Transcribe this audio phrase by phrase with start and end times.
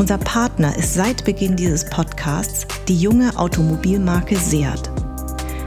[0.00, 4.90] Unser Partner ist seit Beginn dieses Podcasts die junge Automobilmarke Seat.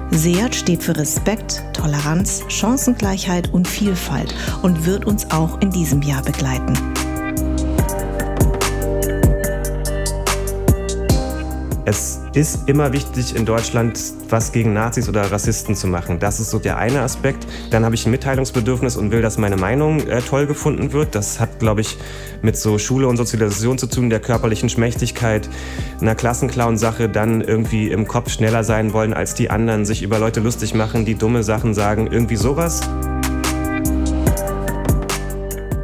[0.09, 4.33] Seat steht für Respekt, Toleranz, Chancengleichheit und Vielfalt
[4.63, 6.73] und wird uns auch in diesem Jahr begleiten.
[11.85, 16.19] Es ist immer wichtig in Deutschland, was gegen Nazis oder Rassisten zu machen.
[16.19, 17.45] Das ist so der eine Aspekt.
[17.69, 21.13] Dann habe ich ein Mitteilungsbedürfnis und will, dass meine Meinung äh, toll gefunden wird.
[21.13, 21.97] Das hat, glaube ich,
[22.41, 25.47] mit so Schule und Sozialisation zu tun, der körperlichen Schmächtigkeit,
[26.01, 30.39] einer Klassenclown-Sache, dann irgendwie im Kopf schneller sein wollen als die anderen, sich über Leute
[30.39, 32.81] lustig machen, die dumme Sachen sagen, irgendwie sowas.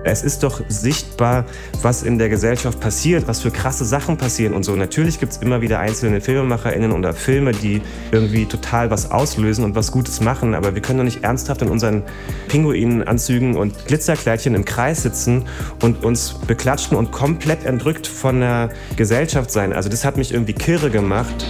[0.04, 1.46] Es ist doch sichtbar,
[1.82, 4.76] was in der Gesellschaft passiert, was für krasse Sachen passieren und so.
[4.76, 9.76] Natürlich gibt es immer wieder einzelne FilmemacherInnen oder Filme, die irgendwie total was auslösen und
[9.76, 12.04] was Gutes machen, aber wir können doch nicht ernsthaft in unseren
[12.48, 15.46] Pinguinanzügen und Glitzerkleidchen im Kreis sitzen
[15.82, 19.74] und uns beklatschen und komplett entrückt von der Gesellschaft sein.
[19.74, 21.46] Also das hat mich irgendwie kirre gemacht.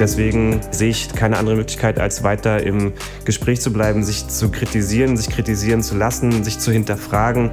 [0.00, 2.94] Deswegen sehe ich keine andere Möglichkeit, als weiter im
[3.26, 7.50] Gespräch zu bleiben, sich zu kritisieren, sich kritisieren zu lassen, sich zu hinterfragen.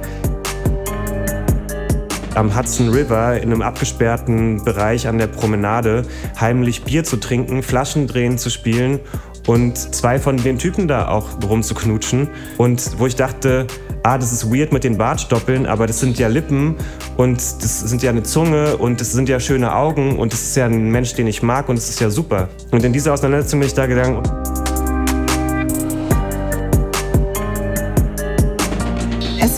[2.34, 6.04] Am Hudson River in einem abgesperrten Bereich an der Promenade
[6.40, 9.00] heimlich Bier zu trinken, Flaschen drehen zu spielen
[9.48, 12.28] und zwei von den Typen da auch rumzuknutschen.
[12.58, 13.66] Und wo ich dachte,
[14.02, 16.76] ah, das ist weird mit den Bartstoppeln, aber das sind ja Lippen
[17.16, 20.56] und das sind ja eine Zunge und das sind ja schöne Augen und das ist
[20.56, 22.48] ja ein Mensch, den ich mag und das ist ja super.
[22.70, 24.22] Und in dieser Auseinandersetzung bin ich da gegangen.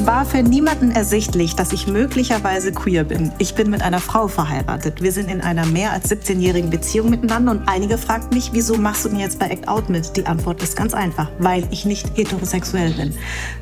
[0.00, 3.33] Es war für niemanden ersichtlich, dass ich möglicherweise queer bin.
[3.37, 5.03] Ich bin mit einer Frau verheiratet.
[5.03, 9.05] Wir sind in einer mehr als 17-jährigen Beziehung miteinander und einige fragten mich, wieso machst
[9.05, 10.16] du denn jetzt bei Act Out mit?
[10.16, 13.15] Die Antwort ist ganz einfach, weil ich nicht heterosexuell bin.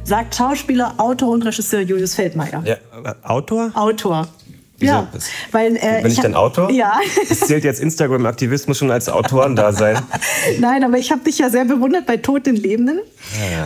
[0.05, 2.63] Sagt Schauspieler, Autor und Regisseur Julius Feldmeier.
[2.65, 2.77] Ja,
[3.25, 3.73] Autor?
[3.75, 4.29] Autor.
[4.79, 4.93] Wieso?
[4.93, 5.09] Ja,
[5.51, 6.71] weil äh, Bin ich, denn Autor?
[6.71, 7.01] Ja.
[7.31, 9.99] Es zählt jetzt Instagram-Aktivismus schon als Autoren da sein.
[10.61, 13.01] Nein, aber ich habe dich ja sehr bewundert bei Tod den Lebenden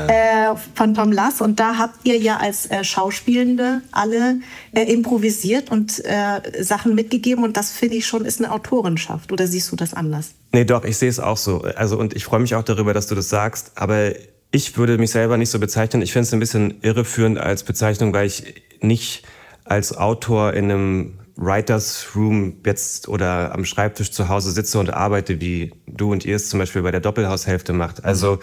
[0.09, 1.41] äh, von Tom Lass.
[1.41, 4.41] Und da habt ihr ja als äh, Schauspielende alle
[4.73, 7.45] äh, improvisiert und äh, Sachen mitgegeben.
[7.45, 9.33] Und das finde ich schon ist eine Autorenschaft.
[9.33, 10.31] Oder siehst du das anders?
[10.53, 11.63] Nee, doch, ich sehe es auch so.
[11.77, 13.73] Also, und ich freue mich auch darüber, dass du das sagst.
[13.75, 14.13] Aber
[14.51, 16.03] ich würde mich selber nicht so bezeichnen.
[16.03, 19.25] Ich finde es ein bisschen irreführend als Bezeichnung, weil ich nicht
[19.73, 25.41] als Autor in einem Writers Room jetzt oder am Schreibtisch zu Hause sitze und arbeite,
[25.41, 28.05] wie du und ihr es zum Beispiel bei der Doppelhaushälfte macht.
[28.05, 28.39] Also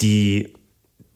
[0.00, 0.54] die,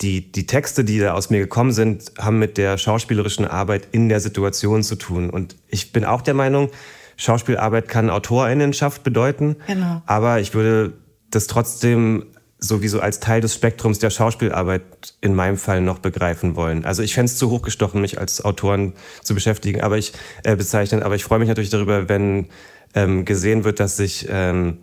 [0.02, 4.10] die, die Texte, die da aus mir gekommen sind, haben mit der schauspielerischen Arbeit in
[4.10, 5.30] der Situation zu tun.
[5.30, 6.68] Und ich bin auch der Meinung,
[7.16, 9.56] Schauspielarbeit kann Autorinnenschaft bedeuten.
[9.66, 10.02] Genau.
[10.04, 10.92] Aber ich würde
[11.30, 12.26] das trotzdem
[12.58, 14.82] sowieso als Teil des Spektrums der Schauspielarbeit
[15.20, 16.84] in meinem Fall noch begreifen wollen.
[16.84, 20.12] Also ich fände es zu hochgestochen, mich als Autoren zu beschäftigen, aber ich
[20.44, 21.02] äh, bezeichnen.
[21.02, 22.46] Aber ich freue mich natürlich darüber, wenn
[22.94, 24.78] ähm, gesehen wird, dass ich ähm,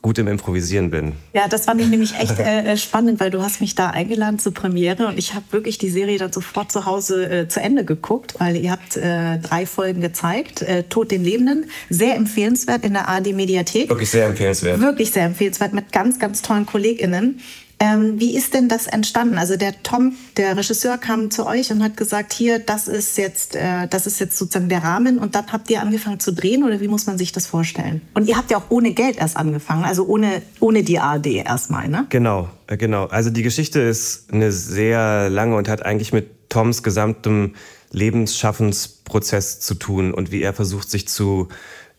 [0.00, 1.12] gut im Improvisieren bin.
[1.32, 4.54] Ja, das fand ich nämlich echt äh, spannend, weil du hast mich da eingeladen zur
[4.54, 8.34] Premiere und ich habe wirklich die Serie dann sofort zu Hause äh, zu Ende geguckt,
[8.38, 10.62] weil ihr habt äh, drei Folgen gezeigt.
[10.62, 13.88] Äh, Tod den Lebenden, sehr empfehlenswert in der ARD Mediathek.
[13.88, 14.80] Wirklich sehr empfehlenswert.
[14.80, 17.40] Wirklich sehr empfehlenswert mit ganz, ganz tollen KollegInnen.
[17.82, 19.38] Ähm, wie ist denn das entstanden?
[19.38, 23.56] Also der Tom, der Regisseur, kam zu euch und hat gesagt, hier, das ist jetzt,
[23.56, 26.80] äh, das ist jetzt sozusagen der Rahmen und dann habt ihr angefangen zu drehen oder
[26.80, 28.00] wie muss man sich das vorstellen?
[28.14, 31.88] Und ihr habt ja auch ohne Geld erst angefangen, also ohne, ohne die ARD erstmal,
[31.88, 32.06] ne?
[32.10, 33.06] Genau, äh, genau.
[33.06, 37.54] Also die Geschichte ist eine sehr lange und hat eigentlich mit Toms gesamtem
[37.90, 41.48] Lebensschaffensprozess zu tun und wie er versucht, sich zu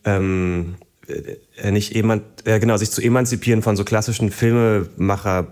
[0.06, 0.76] ähm,
[1.08, 5.48] äh, nicht eman äh, genau sich zu emanzipieren von so klassischen Filmemacher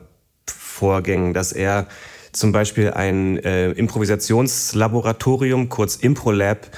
[0.81, 1.85] Vorgängen, dass er
[2.31, 6.71] zum Beispiel ein äh, Improvisationslaboratorium, kurz Improlab,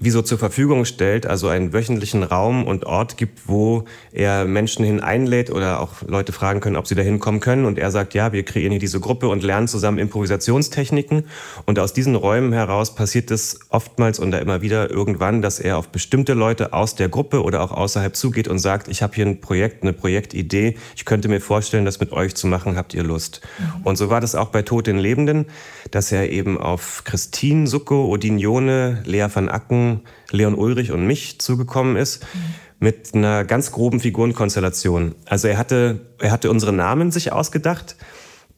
[0.00, 4.84] wie so zur Verfügung stellt, also einen wöchentlichen Raum und Ort gibt, wo er Menschen
[4.84, 7.64] hin einlädt oder auch Leute fragen können, ob sie da hinkommen können.
[7.64, 11.28] Und er sagt, ja, wir kreieren hier diese Gruppe und lernen zusammen Improvisationstechniken.
[11.64, 15.78] Und aus diesen Räumen heraus passiert es oftmals und da immer wieder irgendwann, dass er
[15.78, 19.26] auf bestimmte Leute aus der Gruppe oder auch außerhalb zugeht und sagt, ich habe hier
[19.26, 23.04] ein Projekt, eine Projektidee, ich könnte mir vorstellen, das mit euch zu machen, habt ihr
[23.04, 23.42] Lust?
[23.58, 23.82] Mhm.
[23.84, 25.46] Und so war das auch bei Tod den Lebenden,
[25.92, 29.83] dass er eben auf Christine Succo, Odin Jone, Lea van Acken,
[30.30, 32.22] Leon Ulrich und mich zugekommen ist.
[32.22, 32.38] Mhm.
[32.80, 35.14] Mit einer ganz groben Figurenkonstellation.
[35.26, 37.96] Also er hatte, er hatte unsere Namen sich ausgedacht.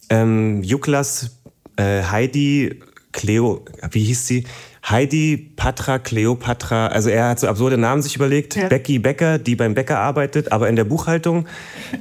[0.08, 1.36] Ähm, Juklas,
[1.76, 2.80] äh, Heidi,
[3.12, 4.46] Cleo, wie hieß sie?
[4.88, 8.54] Heidi, Patra, Cleopatra, also er hat so absurde Namen sich überlegt.
[8.54, 8.68] Ja.
[8.68, 11.46] Becky Becker, die beim Bäcker arbeitet, aber in der Buchhaltung.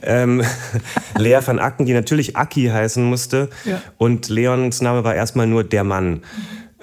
[0.04, 0.44] ähm,
[1.18, 3.50] Lea van Acken, die natürlich Aki heißen musste.
[3.64, 3.82] Ja.
[3.98, 6.22] Und Leons Name war erstmal nur der Mann.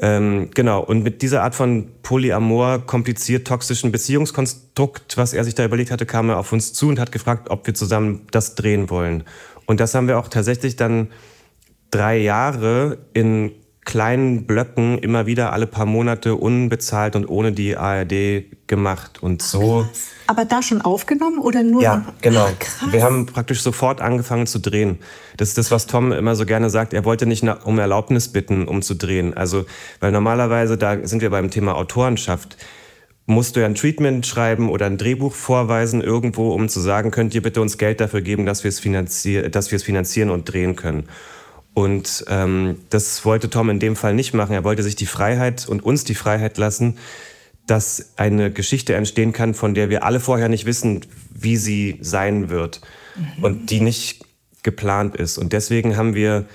[0.02, 5.64] Ähm, genau, und mit dieser Art von Polyamor, kompliziert toxischen Beziehungskonstrukt, was er sich da
[5.64, 8.90] überlegt hatte, kam er auf uns zu und hat gefragt, ob wir zusammen das drehen
[8.90, 9.22] wollen.
[9.66, 11.08] Und das haben wir auch tatsächlich dann
[11.92, 13.52] drei Jahre in
[13.84, 19.22] kleinen Blöcken immer wieder alle paar Monate unbezahlt und ohne die ARD gemacht.
[19.22, 19.84] Und so.
[19.88, 20.02] Krass.
[20.28, 21.82] Aber da schon aufgenommen oder nur?
[21.82, 22.48] Ja, genau.
[22.80, 24.98] Ach, wir haben praktisch sofort angefangen zu drehen.
[25.36, 26.94] Das ist das, was Tom immer so gerne sagt.
[26.94, 29.34] Er wollte nicht um Erlaubnis bitten, um zu drehen.
[29.34, 29.66] Also,
[30.00, 32.56] weil normalerweise, da sind wir beim Thema Autorenschaft
[33.26, 37.34] musst du ja ein Treatment schreiben oder ein Drehbuch vorweisen irgendwo, um zu sagen, könnt
[37.34, 40.52] ihr bitte uns Geld dafür geben, dass wir es, finanzier dass wir es finanzieren und
[40.52, 41.04] drehen können.
[41.74, 44.52] Und ähm, das wollte Tom in dem Fall nicht machen.
[44.52, 46.98] Er wollte sich die Freiheit und uns die Freiheit lassen,
[47.66, 52.50] dass eine Geschichte entstehen kann, von der wir alle vorher nicht wissen, wie sie sein
[52.50, 52.80] wird
[53.16, 53.44] mhm.
[53.44, 54.24] und die nicht
[54.62, 55.38] geplant ist.
[55.38, 56.46] Und deswegen haben wir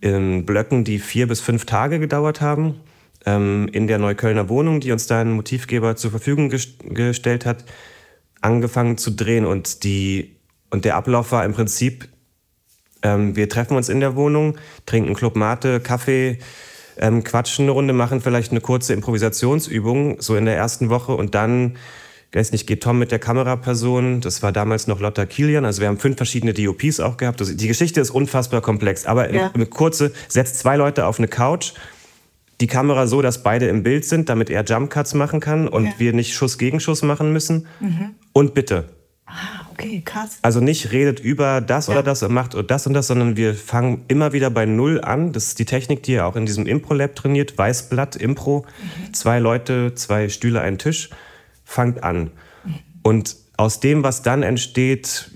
[0.00, 2.80] in Blöcken, die vier bis fünf Tage gedauert haben,
[3.26, 7.64] ähm, in der Neuköllner Wohnung, die uns da ein Motivgeber zur Verfügung gest gestellt hat,
[8.40, 9.46] angefangen zu drehen.
[9.46, 10.36] Und, die,
[10.70, 12.08] und der Ablauf war im Prinzip,
[13.04, 14.56] ähm, wir treffen uns in der Wohnung,
[14.86, 16.38] trinken Club Mate, Kaffee,
[16.96, 21.34] ähm, quatschen eine Runde, machen vielleicht eine kurze Improvisationsübung, so in der ersten Woche und
[21.34, 21.76] dann,
[22.30, 25.80] ich weiß nicht, geht Tom mit der Kameraperson, das war damals noch Lotta Kilian, also
[25.80, 27.40] wir haben fünf verschiedene DOPs auch gehabt.
[27.40, 29.50] Also die Geschichte ist unfassbar komplex, aber ja.
[29.52, 31.74] eine kurze, setzt zwei Leute auf eine Couch,
[32.60, 35.86] die Kamera so, dass beide im Bild sind, damit er Jump Cuts machen kann und
[35.86, 35.92] ja.
[35.98, 37.66] wir nicht Schuss gegen Schuss machen müssen.
[37.80, 38.14] Mhm.
[38.32, 38.88] Und bitte,
[39.34, 40.38] Ah, okay, krass.
[40.42, 41.94] Also nicht redet über das ja.
[41.94, 45.32] oder das und macht das und das, sondern wir fangen immer wieder bei Null an.
[45.32, 47.58] Das ist die Technik, die er auch in diesem Impro-Lab trainiert.
[47.58, 48.64] Weißblatt, Impro.
[49.08, 49.14] Mhm.
[49.14, 51.10] Zwei Leute, zwei Stühle, ein Tisch.
[51.64, 52.30] Fangt an.
[52.64, 52.74] Mhm.
[53.02, 55.32] Und aus dem, was dann entsteht,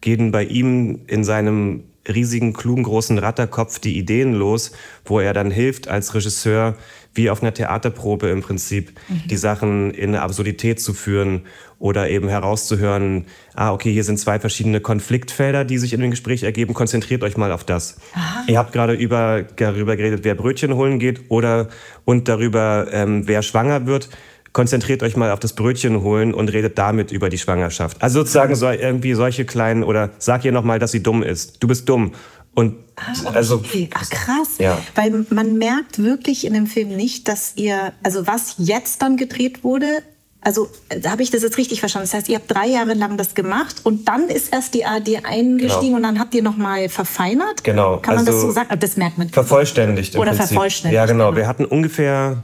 [0.00, 4.72] gehen bei ihm in seinem riesigen, klugen, großen Ratterkopf die Ideen los,
[5.04, 6.76] wo er dann hilft als Regisseur,
[7.14, 9.22] wie auf einer Theaterprobe im Prinzip, mhm.
[9.28, 11.42] die Sachen in eine Absurdität zu führen
[11.78, 16.42] oder eben herauszuhören, ah, okay, hier sind zwei verschiedene Konfliktfelder, die sich in dem Gespräch
[16.42, 17.98] ergeben, konzentriert euch mal auf das.
[18.14, 18.44] Aha.
[18.46, 21.68] Ihr habt gerade über, darüber geredet, wer Brötchen holen geht oder
[22.04, 24.08] und darüber, ähm, wer schwanger wird.
[24.52, 28.02] Konzentriert euch mal auf das Brötchen holen und redet damit über die Schwangerschaft.
[28.02, 31.62] Also sozusagen so, irgendwie solche kleinen oder sag ihr noch mal, dass sie dumm ist.
[31.62, 32.12] Du bist dumm.
[32.54, 33.62] Und ah, also
[33.94, 34.78] Ach, krass, ja.
[34.96, 39.62] weil man merkt wirklich in dem Film nicht, dass ihr, also was jetzt dann gedreht
[39.62, 40.02] wurde,
[40.40, 40.68] also
[41.06, 42.08] habe ich das jetzt richtig verstanden?
[42.08, 45.24] Das heißt, ihr habt drei Jahre lang das gemacht und dann ist erst die ARD
[45.24, 45.96] eingestiegen genau.
[45.96, 47.64] und dann habt ihr noch mal verfeinert?
[47.64, 47.98] Genau.
[47.98, 48.78] Kann man also das so sagen?
[48.78, 49.28] Das merkt man.
[49.28, 50.16] Vervollständigt.
[50.16, 50.48] Oder Prinzip.
[50.48, 50.96] vervollständigt.
[50.96, 51.34] Ja, genau.
[51.34, 52.42] Wir hatten ungefähr,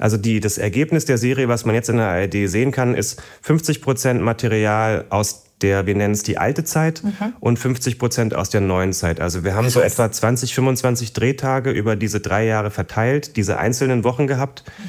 [0.00, 3.22] also die, das Ergebnis der Serie, was man jetzt in der ARD sehen kann, ist
[3.42, 7.34] 50 Prozent Material aus der, wir nennen es die alte Zeit mhm.
[7.40, 9.20] und 50 Prozent aus der neuen Zeit.
[9.20, 14.02] Also wir haben so etwa 20, 25 Drehtage über diese drei Jahre verteilt, diese einzelnen
[14.02, 14.82] Wochen gehabt, mhm.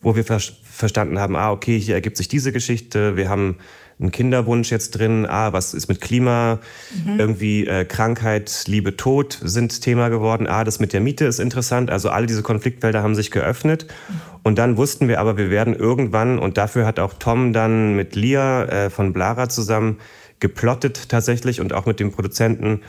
[0.00, 3.56] wo wir verstanden haben, ah, okay, hier ergibt sich diese Geschichte, wir haben
[4.00, 6.58] einen Kinderwunsch jetzt drin, ah, was ist mit Klima,
[7.04, 7.20] mhm.
[7.20, 11.90] irgendwie äh, Krankheit, Liebe, Tod sind Thema geworden, ah, das mit der Miete ist interessant,
[11.90, 14.14] also alle diese Konfliktfelder haben sich geöffnet mhm.
[14.42, 18.16] und dann wussten wir aber, wir werden irgendwann, und dafür hat auch Tom dann mit
[18.16, 19.98] Lia äh, von Blara zusammen
[20.40, 22.82] geplottet tatsächlich und auch mit dem Produzenten,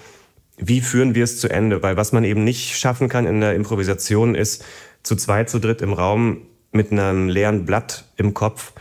[0.57, 3.55] wie führen wir es zu Ende, weil was man eben nicht schaffen kann in der
[3.55, 4.63] Improvisation ist,
[5.03, 8.73] zu zweit, zu dritt im Raum mit einem leeren Blatt im Kopf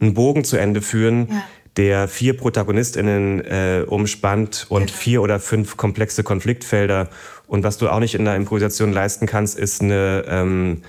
[0.00, 1.42] einen Bogen zu Ende führen, ja.
[1.76, 4.96] Der vier ProtagonistInnen äh, umspannt und ja.
[4.96, 7.08] vier oder fünf komplexe Konfliktfelder.
[7.46, 10.82] Und was du auch nicht in der Improvisation leisten kannst, ist eine, ähm,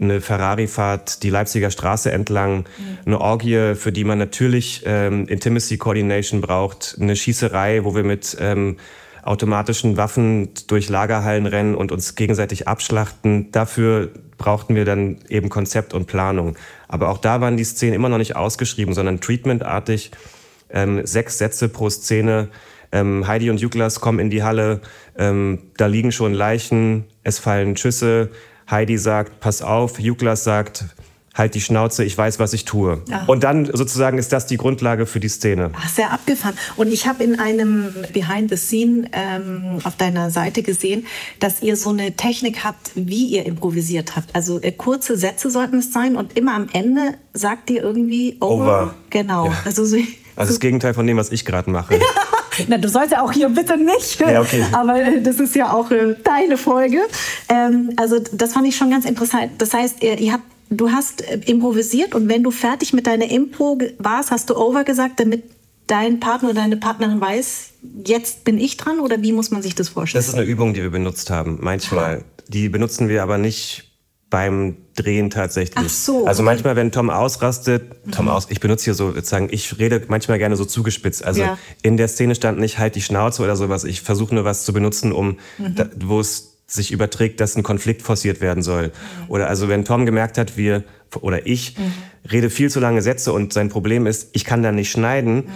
[0.00, 2.98] eine Ferrari-Fahrt die Leipziger Straße entlang, mhm.
[3.06, 8.36] eine Orgie, für die man natürlich ähm, Intimacy Coordination braucht, eine Schießerei, wo wir mit
[8.40, 8.76] ähm,
[9.24, 13.50] automatischen Waffen durch Lagerhallen rennen und uns gegenseitig abschlachten.
[13.52, 16.56] Dafür brauchten wir dann eben Konzept und Planung.
[16.88, 20.10] Aber auch da waren die Szenen immer noch nicht ausgeschrieben, sondern treatmentartig.
[20.70, 22.48] Ähm, sechs Sätze pro Szene.
[22.92, 24.80] Ähm, Heidi und Juklas kommen in die Halle.
[25.16, 27.04] Ähm, da liegen schon Leichen.
[27.22, 28.30] Es fallen Schüsse.
[28.70, 29.98] Heidi sagt, pass auf.
[29.98, 30.84] Juklas sagt,
[31.34, 33.02] halt die Schnauze, ich weiß, was ich tue.
[33.08, 33.24] Ja.
[33.26, 35.70] Und dann sozusagen ist das die Grundlage für die Szene.
[35.74, 36.56] Ach, sehr abgefahren.
[36.76, 41.06] Und ich habe in einem Behind the Scene ähm, auf deiner Seite gesehen,
[41.40, 44.34] dass ihr so eine Technik habt, wie ihr improvisiert habt.
[44.34, 48.54] Also äh, kurze Sätze sollten es sein und immer am Ende sagt ihr irgendwie over.
[48.54, 48.94] over.
[49.10, 49.46] Genau.
[49.46, 49.56] Ja.
[49.64, 49.96] Also, so,
[50.36, 51.98] also das Gegenteil von dem, was ich gerade mache.
[52.68, 54.20] Na, du sollst ja auch hier bitte nicht.
[54.20, 54.64] Ja, okay.
[54.70, 56.98] Aber äh, das ist ja auch äh, deine Folge.
[57.48, 59.52] Ähm, also das fand ich schon ganz interessant.
[59.58, 60.44] Das heißt, ihr, ihr habt
[60.76, 64.84] du hast äh, improvisiert und wenn du fertig mit deiner Impro warst, hast du over
[64.84, 65.44] gesagt, damit
[65.86, 67.70] dein Partner oder deine Partnerin weiß,
[68.06, 70.20] jetzt bin ich dran oder wie muss man sich das vorstellen?
[70.20, 72.24] Das ist eine Übung, die wir benutzt haben, manchmal.
[72.48, 73.90] Die benutzen wir aber nicht
[74.30, 75.76] beim Drehen tatsächlich.
[75.76, 76.26] Ach so.
[76.26, 78.30] Also manchmal, wenn Tom ausrastet, Tom mhm.
[78.32, 81.24] aus, ich benutze hier so sozusagen, ich rede manchmal gerne so zugespitzt.
[81.24, 81.58] Also ja.
[81.82, 83.84] in der Szene stand nicht halt die Schnauze oder sowas.
[83.84, 85.74] Ich versuche nur was zu benutzen, um mhm.
[85.76, 88.88] da, wo es sich überträgt, dass ein Konflikt forciert werden soll.
[88.88, 88.92] Mhm.
[89.28, 90.84] Oder also wenn Tom gemerkt hat, wir
[91.20, 91.92] oder ich mhm.
[92.30, 95.50] rede viel zu lange Sätze und sein Problem ist, ich kann da nicht schneiden, mhm.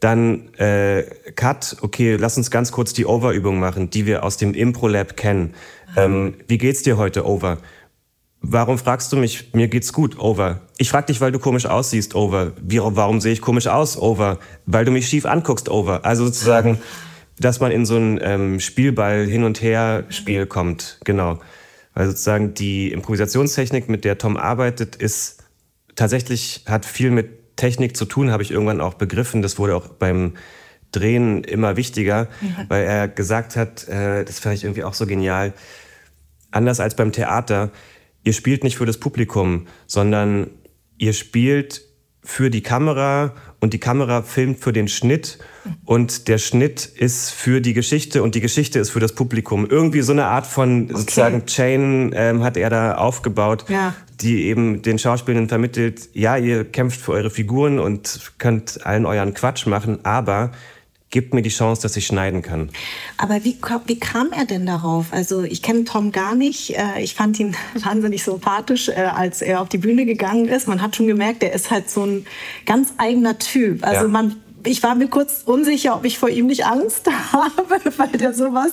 [0.00, 1.02] dann äh,
[1.34, 5.54] Cut, okay, lass uns ganz kurz die Over-Übung machen, die wir aus dem Impro-Lab kennen.
[5.96, 7.58] Ähm, wie geht's dir heute, Over?
[8.40, 9.52] Warum fragst du mich?
[9.54, 10.62] Mir geht's gut, Over.
[10.76, 12.52] Ich frag dich, weil du komisch aussiehst, Over.
[12.60, 14.38] Wie, warum sehe ich komisch aus, Over?
[14.66, 16.04] Weil du mich schief anguckst, Over.
[16.04, 16.78] Also sozusagen
[17.44, 20.98] dass man in so ein ähm, Spielball hin und her Spiel kommt.
[21.04, 21.38] Genau.
[21.94, 25.44] Weil sozusagen die Improvisationstechnik, mit der Tom arbeitet, ist
[25.94, 29.42] tatsächlich, hat viel mit Technik zu tun, habe ich irgendwann auch begriffen.
[29.42, 30.34] Das wurde auch beim
[30.90, 32.66] Drehen immer wichtiger, mhm.
[32.68, 35.52] weil er gesagt hat, äh, das fand ich irgendwie auch so genial,
[36.50, 37.70] anders als beim Theater,
[38.24, 40.50] ihr spielt nicht für das Publikum, sondern
[40.98, 41.82] ihr spielt
[42.22, 45.38] für die Kamera und die Kamera filmt für den Schnitt
[45.84, 49.68] und der Schnitt ist für die Geschichte und die Geschichte ist für das Publikum.
[49.70, 50.94] Irgendwie so eine Art von okay.
[50.96, 53.94] sozusagen Chain ähm, hat er da aufgebaut, ja.
[54.20, 59.32] die eben den Schauspielern vermittelt, ja, ihr kämpft für eure Figuren und könnt allen euren
[59.32, 60.50] Quatsch machen, aber
[61.12, 62.70] gibt mir die Chance, dass ich schneiden kann.
[63.18, 65.12] Aber wie, wie kam er denn darauf?
[65.12, 66.76] Also ich kenne Tom gar nicht.
[66.76, 70.66] Äh, ich fand ihn wahnsinnig sympathisch, äh, als er auf die Bühne gegangen ist.
[70.66, 72.26] Man hat schon gemerkt, er ist halt so ein
[72.66, 73.86] ganz eigener Typ.
[73.86, 74.08] Also ja.
[74.08, 78.32] man ich war mir kurz unsicher, ob ich vor ihm nicht Angst habe, weil der
[78.32, 78.70] sowas,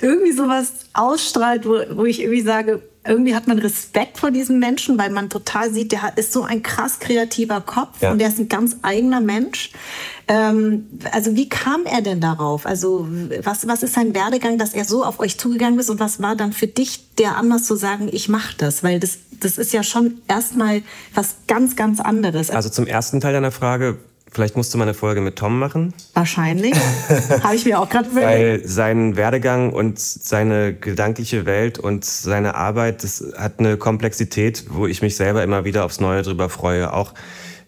[0.00, 4.96] irgendwie sowas ausstrahlt, wo, wo ich irgendwie sage, irgendwie hat man Respekt vor diesem Menschen,
[4.98, 8.12] weil man total sieht, der ist so ein krass kreativer Kopf ja.
[8.12, 9.70] und der ist ein ganz eigener Mensch.
[10.32, 12.64] Ähm, also wie kam er denn darauf?
[12.64, 13.06] Also
[13.42, 16.36] was, was ist sein Werdegang, dass er so auf euch zugegangen ist und was war
[16.36, 18.82] dann für dich der Anlass zu sagen, ich mache das?
[18.82, 20.80] Weil das, das ist ja schon erstmal
[21.14, 22.50] was ganz, ganz anderes.
[22.50, 23.98] Also zum ersten Teil deiner Frage,
[24.34, 25.92] Vielleicht musst du mal eine Folge mit Tom machen.
[26.14, 26.74] Wahrscheinlich.
[27.42, 33.04] Habe ich mir auch gerade Weil sein Werdegang und seine gedankliche Welt und seine Arbeit,
[33.04, 36.94] das hat eine Komplexität, wo ich mich selber immer wieder aufs Neue drüber freue.
[36.94, 37.12] Auch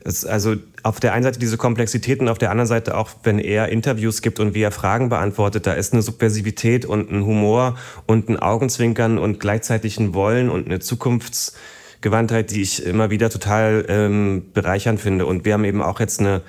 [0.04, 3.70] also auf der einen Seite diese Komplexität und auf der anderen Seite auch, wenn er
[3.70, 8.28] Interviews gibt und wie er Fragen beantwortet, da ist eine Subversivität und ein Humor und
[8.28, 11.54] ein Augenzwinkern und gleichzeitig ein Wollen und eine Zukunfts
[12.02, 15.24] Gewandtheit, die ich immer wieder total ähm, bereichernd finde.
[15.24, 16.42] Und wir haben eben auch jetzt eine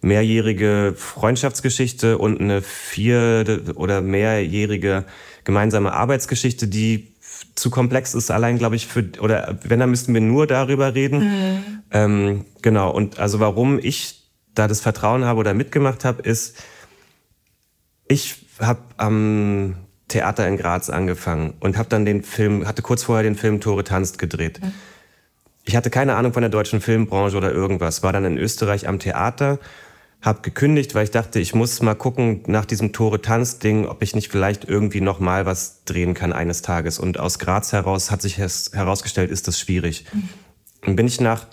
[0.00, 5.04] mehrjährige Freundschaftsgeschichte und eine vier- oder mehrjährige
[5.44, 7.12] gemeinsame Arbeitsgeschichte, die
[7.56, 11.18] zu komplex ist, allein, glaube ich, für, oder wenn, dann müssten wir nur darüber reden.
[11.20, 11.82] Mhm.
[11.90, 16.62] Ähm, genau, und also warum ich da das Vertrauen habe oder mitgemacht habe, ist,
[18.06, 19.76] ich habe am
[20.08, 23.84] Theater in Graz angefangen und habe dann den Film, hatte kurz vorher den Film Tore
[23.84, 24.60] tanzt gedreht.
[24.62, 24.72] Mhm.
[25.64, 28.02] Ich hatte keine Ahnung von der deutschen Filmbranche oder irgendwas.
[28.04, 29.58] War dann in Österreich am Theater,
[30.22, 34.02] habe gekündigt, weil ich dachte, ich muss mal gucken nach diesem Tore Tanz Ding, ob
[34.02, 36.98] ich nicht vielleicht irgendwie noch mal was drehen kann eines Tages.
[36.98, 40.06] Und aus Graz heraus hat sich herausgestellt, ist das schwierig.
[40.82, 41.46] Dann bin ich nach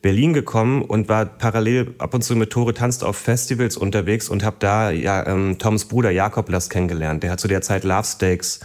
[0.00, 4.44] Berlin gekommen und war parallel ab und zu mit Tore tanzt auf Festivals unterwegs und
[4.44, 7.22] habe da ja, ähm, Toms Bruder Jakob Last kennengelernt.
[7.22, 8.60] Der hat zu der Zeit Love Steaks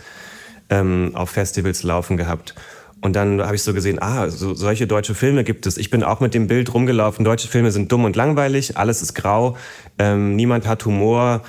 [0.69, 2.55] ähm, auf Festivals laufen gehabt.
[3.01, 5.77] Und dann habe ich so gesehen, ah, so, solche deutsche Filme gibt es.
[5.77, 7.23] Ich bin auch mit dem Bild rumgelaufen.
[7.23, 9.55] Deutsche Filme sind dumm und langweilig, alles ist grau,
[9.97, 11.43] ähm, niemand hat Humor,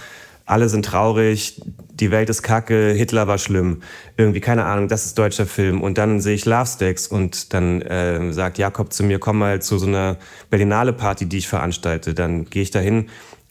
[0.47, 1.61] alle sind traurig,
[1.95, 3.83] die Welt ist kacke, Hitler war schlimm.
[4.16, 5.80] Irgendwie, keine Ahnung, das ist deutscher Film.
[5.80, 9.62] Und dann sehe ich Love Stakes und dann äh, sagt Jakob zu mir, komm mal
[9.62, 10.16] zu so einer
[10.50, 12.14] Berlinale Party, die ich veranstalte.
[12.14, 13.11] Dann gehe ich dahin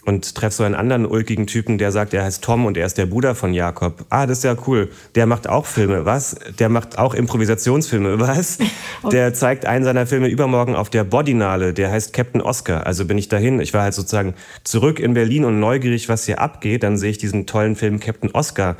[0.09, 2.97] und treffe so einen anderen ulkigen Typen, der sagt, er heißt Tom und er ist
[2.97, 4.05] der Bruder von Jakob.
[4.09, 4.89] Ah, das ist ja cool.
[5.13, 6.35] Der macht auch Filme, was?
[6.57, 8.57] Der macht auch Improvisationsfilme, was?
[9.03, 9.15] Okay.
[9.15, 12.87] Der zeigt einen seiner Filme übermorgen auf der Bodinale, der heißt Captain Oscar.
[12.87, 13.61] Also bin ich dahin.
[13.61, 16.81] Ich war halt sozusagen zurück in Berlin und neugierig, was hier abgeht.
[16.81, 18.77] Dann sehe ich diesen tollen Film Captain Oscar.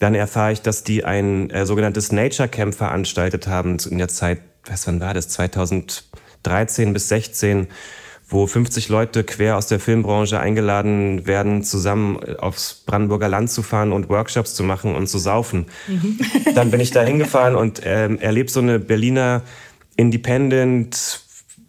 [0.00, 4.40] Dann erfahre ich, dass die ein äh, sogenanntes Nature Camp veranstaltet haben in der Zeit,
[4.66, 5.28] was wann war das?
[5.28, 6.04] 2000
[6.44, 7.66] 13 bis 16,
[8.28, 13.92] wo 50 Leute quer aus der Filmbranche eingeladen werden, zusammen aufs Brandenburger Land zu fahren
[13.92, 15.66] und Workshops zu machen und zu saufen.
[15.86, 16.18] Mhm.
[16.54, 19.42] Dann bin ich da hingefahren und ähm, erlebe so eine Berliner
[19.96, 21.20] Independent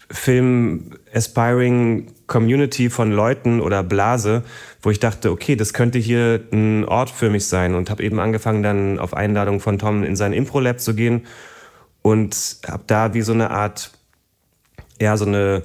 [0.10, 4.44] Film Aspiring Community von Leuten oder Blase,
[4.82, 8.20] wo ich dachte, okay, das könnte hier ein Ort für mich sein und habe eben
[8.20, 11.26] angefangen dann auf Einladung von Tom in sein Impro Lab zu gehen
[12.02, 13.92] und habe da wie so eine Art
[15.02, 15.64] ja so eine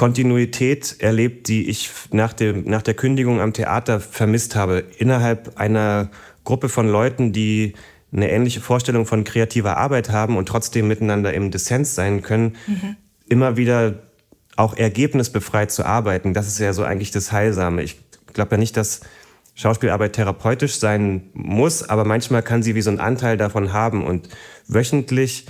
[0.00, 4.82] Kontinuität erlebt, die ich nach, dem, nach der Kündigung am Theater vermisst habe.
[4.96, 6.10] Innerhalb einer
[6.42, 7.74] Gruppe von Leuten, die
[8.10, 12.96] eine ähnliche Vorstellung von kreativer Arbeit haben und trotzdem miteinander im Dissens sein können, mhm.
[13.28, 13.96] immer wieder
[14.56, 16.32] auch ergebnisbefreit zu arbeiten.
[16.32, 17.82] Das ist ja so eigentlich das Heilsame.
[17.82, 18.00] Ich
[18.32, 19.02] glaube ja nicht, dass
[19.54, 24.30] Schauspielarbeit therapeutisch sein muss, aber manchmal kann sie wie so einen Anteil davon haben und
[24.66, 25.44] wöchentlich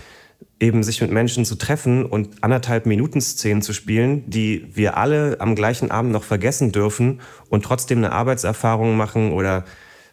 [0.61, 5.41] eben sich mit Menschen zu treffen und anderthalb Minuten Szenen zu spielen, die wir alle
[5.41, 9.65] am gleichen Abend noch vergessen dürfen und trotzdem eine Arbeitserfahrung machen oder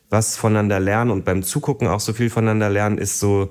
[0.10, 3.50] was voneinander lernen und beim Zugucken auch so viel voneinander lernen, ist so,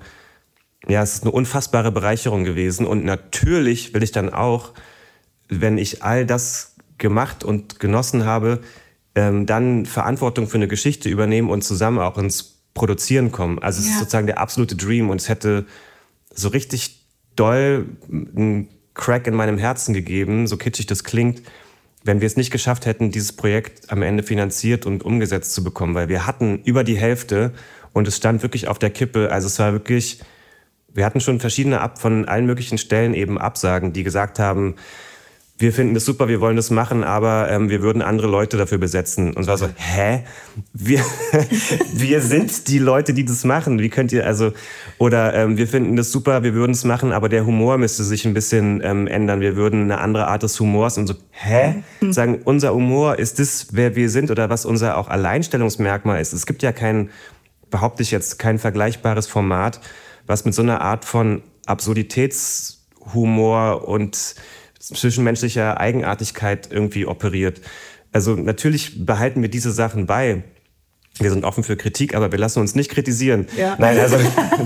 [0.88, 2.86] ja, es ist eine unfassbare Bereicherung gewesen.
[2.86, 4.72] Und natürlich will ich dann auch,
[5.48, 8.60] wenn ich all das gemacht und genossen habe,
[9.14, 13.58] ähm, dann Verantwortung für eine Geschichte übernehmen und zusammen auch ins Produzieren kommen.
[13.58, 13.92] Also es ja.
[13.92, 15.66] ist sozusagen der absolute Dream und es hätte
[16.36, 21.42] so richtig doll einen Crack in meinem Herzen gegeben, so kitschig das klingt,
[22.04, 25.94] wenn wir es nicht geschafft hätten, dieses Projekt am Ende finanziert und umgesetzt zu bekommen,
[25.94, 27.52] weil wir hatten über die Hälfte
[27.92, 29.32] und es stand wirklich auf der Kippe.
[29.32, 30.20] Also es war wirklich,
[30.92, 34.76] wir hatten schon verschiedene ab von allen möglichen Stellen eben Absagen, die gesagt haben,
[35.58, 38.76] wir finden das super, wir wollen das machen, aber ähm, wir würden andere Leute dafür
[38.76, 39.32] besetzen.
[39.32, 40.22] Und war so, hä?
[40.74, 41.00] Wir,
[41.94, 43.78] wir sind die Leute, die das machen.
[43.78, 44.52] Wie könnt ihr, also,
[44.98, 48.26] oder ähm, wir finden das super, wir würden es machen, aber der Humor müsste sich
[48.26, 49.40] ein bisschen ähm, ändern.
[49.40, 51.76] Wir würden eine andere Art des Humors und so, hä?
[52.02, 52.12] Mhm.
[52.12, 56.34] Sagen, unser Humor, ist das, wer wir sind oder was unser auch Alleinstellungsmerkmal ist?
[56.34, 57.08] Es gibt ja kein,
[57.70, 59.80] behaupte ich jetzt, kein vergleichbares Format,
[60.26, 64.34] was mit so einer Art von Absurditätshumor und
[64.94, 67.60] zwischenmenschlicher Eigenartigkeit irgendwie operiert.
[68.12, 70.44] Also natürlich behalten wir diese Sachen bei.
[71.18, 73.46] Wir sind offen für Kritik, aber wir lassen uns nicht kritisieren.
[73.56, 73.76] Ja.
[73.78, 74.18] Nein, also,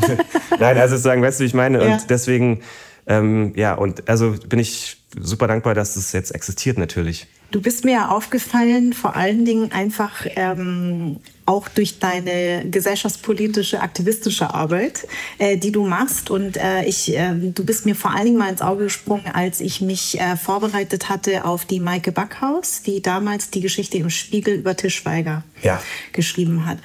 [0.58, 1.84] nein, also sagen, weißt du, wie ich meine?
[1.84, 1.92] Ja.
[1.94, 2.60] Und deswegen,
[3.06, 7.28] ähm, ja, und also bin ich super dankbar, dass es jetzt existiert natürlich.
[7.50, 11.18] Du bist mir aufgefallen, vor allen Dingen einfach ähm,
[11.50, 15.06] auch durch deine gesellschaftspolitische, aktivistische Arbeit,
[15.38, 16.30] äh, die du machst.
[16.30, 19.60] Und äh, ich, äh, du bist mir vor allen Dingen mal ins Auge gesprungen, als
[19.60, 24.54] ich mich äh, vorbereitet hatte auf die Maike Backhaus, die damals die Geschichte im Spiegel
[24.54, 25.82] über Tischweiger ja.
[26.12, 26.78] geschrieben hat.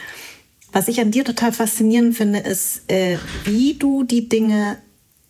[0.71, 4.78] Was ich an dir total faszinierend finde, ist, äh, wie du die Dinge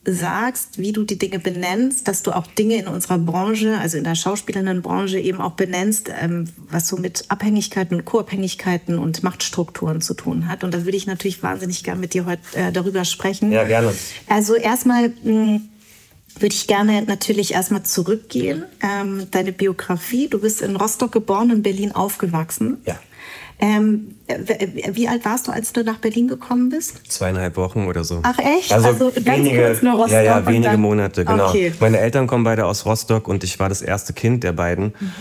[0.05, 4.03] sagst, wie du die Dinge benennst, dass du auch Dinge in unserer Branche, also in
[4.03, 10.13] der Schauspielerinnenbranche eben auch benennst, ähm, was so mit Abhängigkeiten und Co-Abhängigkeiten und Machtstrukturen zu
[10.13, 10.63] tun hat.
[10.63, 13.51] Und da würde ich natürlich wahnsinnig gerne mit dir heute äh, darüber sprechen.
[13.51, 13.93] Ja, gerne.
[14.27, 15.69] Also erstmal hm,
[16.39, 18.65] würde ich gerne natürlich erstmal zurückgehen.
[18.81, 20.27] Ähm, deine Biografie.
[20.27, 22.77] Du bist in Rostock geboren, in Berlin aufgewachsen.
[22.85, 22.99] Ja.
[23.59, 24.15] Ähm,
[24.91, 27.09] wie alt warst du, als du nach Berlin gekommen bist?
[27.09, 28.19] Zweieinhalb Wochen oder so.
[28.23, 28.73] Ach echt?
[28.73, 31.49] Also, also wenige, Rostock ja, ja, wenige dann, Monate, genau.
[31.49, 31.71] Okay.
[31.79, 34.93] Meine Eltern kommen beide aus Rostock und ich war das erste Kind der beiden.
[34.99, 35.11] Mhm.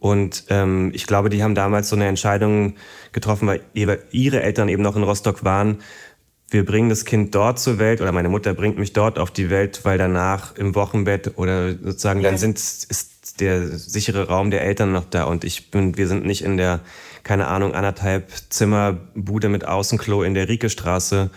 [0.00, 2.74] Und ähm, ich glaube, die haben damals so eine Entscheidung
[3.12, 5.78] getroffen, weil ihre Eltern eben noch in Rostock waren.
[6.50, 9.48] Wir bringen das Kind dort zur Welt oder meine Mutter bringt mich dort auf die
[9.48, 12.28] Welt, weil danach im Wochenbett oder sozusagen ja.
[12.28, 16.26] dann sind, ist der sichere Raum der Eltern noch da und ich bin, wir sind
[16.26, 16.80] nicht in der
[17.24, 21.30] keine Ahnung, anderthalb Zimmer Bude mit Außenklo in der Riekestraße,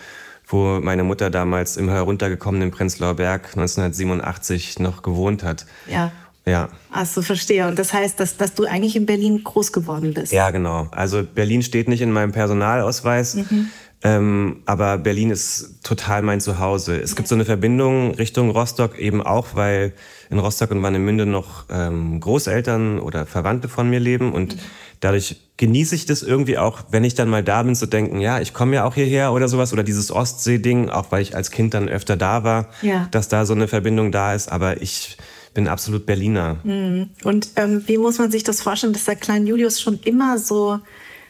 [0.46, 5.66] wo meine Mutter damals im heruntergekommenen Prenzlauer Berg 1987 noch gewohnt hat.
[5.90, 6.12] Ja.
[6.46, 6.70] Ja.
[6.90, 7.68] Achso, verstehe.
[7.68, 10.32] Und das heißt, dass, dass du eigentlich in Berlin groß geworden bist.
[10.32, 10.88] Ja, genau.
[10.92, 13.34] Also Berlin steht nicht in meinem Personalausweis.
[13.34, 13.68] Mhm.
[14.02, 16.96] Ähm, aber Berlin ist total mein Zuhause.
[16.96, 19.92] Es gibt so eine Verbindung Richtung Rostock eben auch, weil
[20.30, 24.60] in Rostock und Warnemünde noch ähm, Großeltern oder Verwandte von mir leben und mhm
[25.00, 28.40] dadurch genieße ich das irgendwie auch, wenn ich dann mal da bin, zu denken, ja,
[28.40, 31.74] ich komme ja auch hierher oder sowas oder dieses Ostsee-Ding, auch weil ich als Kind
[31.74, 33.08] dann öfter da war, ja.
[33.10, 34.50] dass da so eine Verbindung da ist.
[34.50, 35.18] Aber ich
[35.54, 36.58] bin absolut Berliner.
[36.62, 37.10] Mhm.
[37.24, 40.78] Und ähm, wie muss man sich das vorstellen, dass der kleine Julius schon immer so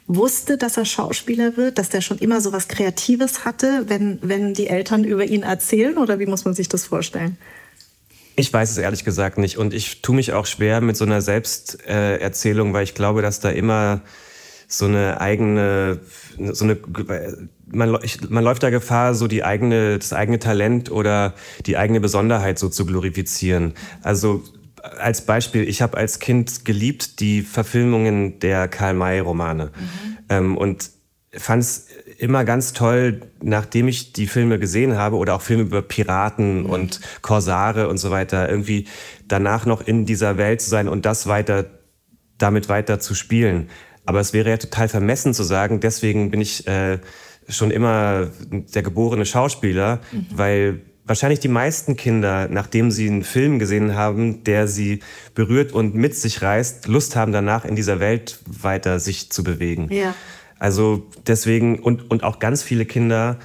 [0.06, 4.54] wusste, dass er Schauspieler wird, dass der schon immer so was Kreatives hatte, wenn, wenn
[4.54, 5.96] die Eltern über ihn erzählen?
[5.98, 7.36] Oder wie muss man sich das vorstellen?
[8.38, 9.58] Ich weiß es ehrlich gesagt nicht.
[9.58, 13.50] Und ich tue mich auch schwer mit so einer Selbsterzählung, weil ich glaube, dass da
[13.50, 14.00] immer
[14.68, 15.98] so eine eigene,
[16.52, 16.78] so eine,
[17.66, 21.34] man, ich, man läuft da Gefahr, so die eigene, das eigene Talent oder
[21.66, 23.74] die eigene Besonderheit so zu glorifizieren.
[24.02, 24.44] Also
[24.98, 30.18] als Beispiel, ich habe als Kind geliebt die Verfilmungen der Karl-May-Romane mhm.
[30.28, 30.90] ähm, und
[31.32, 31.86] fand es
[32.18, 36.70] immer ganz toll, nachdem ich die Filme gesehen habe oder auch Filme über Piraten mhm.
[36.70, 38.86] und Korsare und so weiter, irgendwie
[39.26, 41.66] danach noch in dieser Welt zu sein und das weiter,
[42.38, 43.68] damit weiter zu spielen.
[44.06, 46.98] Aber es wäre ja total vermessen zu sagen, deswegen bin ich äh,
[47.46, 50.26] schon immer der geborene Schauspieler, mhm.
[50.32, 55.00] weil wahrscheinlich die meisten Kinder, nachdem sie einen Film gesehen haben, der sie
[55.34, 59.88] berührt und mit sich reißt, Lust haben danach in dieser Welt weiter sich zu bewegen.
[59.90, 60.14] Ja.
[60.58, 63.38] Also deswegen, und, und auch ganz viele Kinder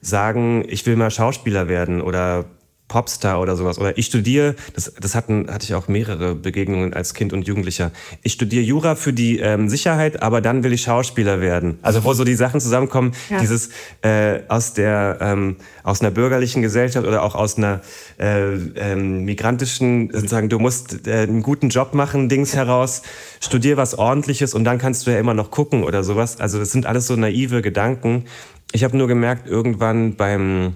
[0.00, 2.44] sagen, ich will mal Schauspieler werden oder
[2.92, 3.78] Popstar oder sowas.
[3.78, 7.90] Oder ich studiere, das, das hatten, hatte ich auch mehrere Begegnungen als Kind und Jugendlicher.
[8.22, 11.78] Ich studiere Jura für die ähm, Sicherheit, aber dann will ich Schauspieler werden.
[11.80, 13.40] Also wo so die Sachen zusammenkommen, ja.
[13.40, 13.70] dieses
[14.02, 17.80] äh, aus der ähm, aus einer bürgerlichen Gesellschaft oder auch aus einer
[18.18, 23.00] äh, ähm, migrantischen, sozusagen, du musst äh, einen guten Job machen, Dings heraus,
[23.40, 26.40] studier was ordentliches und dann kannst du ja immer noch gucken oder sowas.
[26.40, 28.24] Also das sind alles so naive Gedanken.
[28.72, 30.74] Ich habe nur gemerkt, irgendwann beim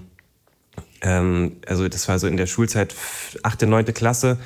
[1.01, 2.95] ähm, also das war so in der Schulzeit,
[3.43, 4.37] achte, neunte Klasse,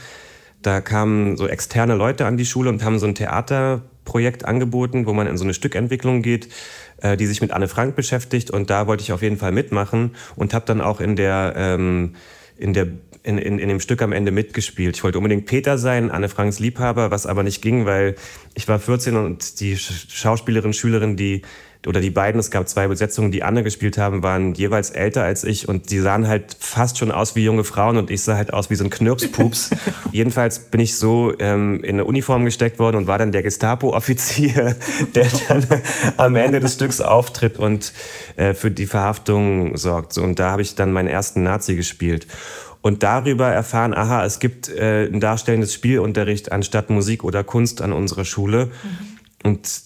[0.62, 5.14] da kamen so externe Leute an die Schule und haben so ein Theaterprojekt angeboten, wo
[5.14, 6.50] man in so eine Stückentwicklung geht,
[7.02, 8.52] äh, die sich mit Anne Frank beschäftigt.
[8.52, 12.16] Und da wollte ich auf jeden Fall mitmachen und habe dann auch in der, ähm,
[12.58, 12.88] in der
[13.24, 14.96] in, in, in dem Stück am Ende mitgespielt.
[14.96, 18.16] Ich wollte unbedingt Peter sein, Anne Franks Liebhaber, was aber nicht ging, weil
[18.56, 21.44] ich war 14 und die Schauspielerin, Schülerin, die
[21.88, 25.44] oder die beiden, es gab zwei Besetzungen, die Anne gespielt haben, waren jeweils älter als
[25.44, 28.54] ich und die sahen halt fast schon aus wie junge Frauen und ich sah halt
[28.54, 29.72] aus wie so ein Knirpspups.
[30.12, 34.76] Jedenfalls bin ich so ähm, in eine Uniform gesteckt worden und war dann der Gestapo-Offizier,
[35.16, 35.66] der dann
[36.18, 37.94] am Ende des Stücks auftritt und
[38.36, 40.18] äh, für die Verhaftung sorgt.
[40.20, 42.28] Und da habe ich dann meinen ersten Nazi gespielt
[42.82, 47.92] und darüber erfahren, aha, es gibt äh, ein darstellendes Spielunterricht anstatt Musik oder Kunst an
[47.92, 48.68] unserer Schule.
[48.68, 48.70] Mhm.
[49.44, 49.82] Und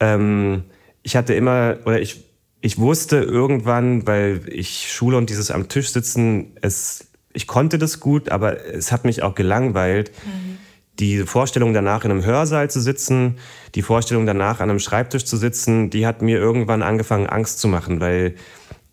[0.00, 0.64] ähm,
[1.06, 2.24] ich hatte immer, oder ich,
[2.60, 8.00] ich wusste irgendwann, weil ich Schule und dieses am Tisch sitzen, es, ich konnte das
[8.00, 10.10] gut, aber es hat mich auch gelangweilt.
[10.24, 10.58] Mhm.
[10.98, 13.36] Die Vorstellung danach in einem Hörsaal zu sitzen,
[13.76, 17.68] die Vorstellung danach an einem Schreibtisch zu sitzen, die hat mir irgendwann angefangen Angst zu
[17.68, 18.34] machen, weil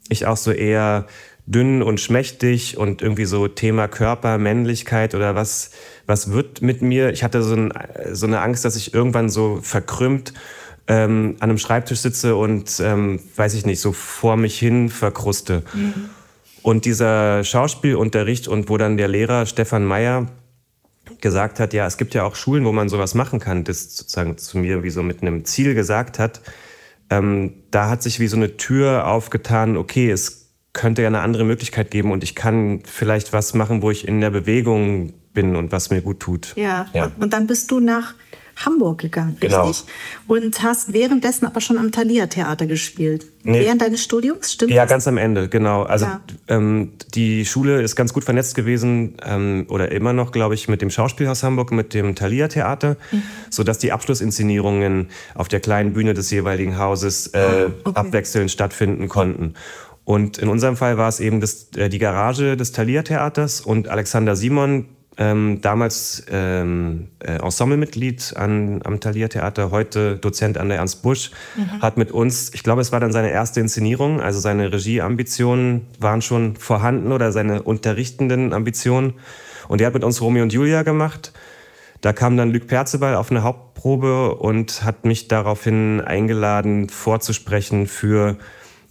[0.08, 1.08] ich auch so eher
[1.48, 5.72] dünn und schmächtig und irgendwie so Thema Körper, Männlichkeit oder was,
[6.06, 7.10] was wird mit mir?
[7.10, 7.74] Ich hatte so, ein,
[8.12, 10.34] so eine Angst, dass ich irgendwann so verkrümmt
[10.88, 15.64] ähm, an einem Schreibtisch sitze und, ähm, weiß ich nicht, so vor mich hin verkruste.
[15.74, 16.10] Mhm.
[16.62, 20.28] Und dieser Schauspielunterricht und wo dann der Lehrer Stefan Meyer
[21.22, 24.38] gesagt hat, ja, es gibt ja auch Schulen, wo man sowas machen kann, das sozusagen
[24.38, 26.42] zu mir wie so mit einem Ziel gesagt hat,
[27.10, 31.44] ähm, da hat sich wie so eine Tür aufgetan, okay, es könnte ja eine andere
[31.44, 35.72] Möglichkeit geben und ich kann vielleicht was machen, wo ich in der Bewegung bin und
[35.72, 36.54] was mir gut tut.
[36.56, 37.12] Ja, ja.
[37.20, 38.16] und dann bist du nach
[38.56, 39.68] Hamburg gegangen, genau.
[39.68, 39.86] richtig?
[40.28, 43.26] Und hast währenddessen aber schon am Thalia Theater gespielt.
[43.44, 43.62] Nee.
[43.62, 44.90] Während deines Studiums, stimmt Ja, das?
[44.90, 45.84] ganz am Ende, genau.
[45.84, 46.22] Also ja.
[46.48, 50.82] ähm, die Schule ist ganz gut vernetzt gewesen ähm, oder immer noch, glaube ich, mit
[50.82, 53.24] dem Schauspielhaus Hamburg, mit dem Thalia Theater, mhm.
[53.50, 58.00] sodass die Abschlussinszenierungen auf der kleinen Bühne des jeweiligen Hauses äh, ah, okay.
[58.00, 59.56] abwechselnd stattfinden konnten.
[60.06, 63.88] Und in unserem Fall war es eben das, äh, die Garage des Thalia Theaters und
[63.88, 64.86] Alexander Simon,
[65.18, 71.32] ähm, damals ähm, äh, Ensemblemitglied an, am Thalia Theater, heute Dozent an der Ernst Busch,
[71.56, 71.82] mhm.
[71.82, 76.22] hat mit uns, ich glaube, es war dann seine erste Inszenierung, also seine Regieambitionen waren
[76.22, 79.14] schon vorhanden oder seine unterrichtenden Ambitionen.
[79.68, 81.32] Und er hat mit uns Romeo und Julia gemacht.
[82.02, 88.38] Da kam dann Luc Perzeball auf eine Hauptprobe und hat mich daraufhin eingeladen, vorzusprechen für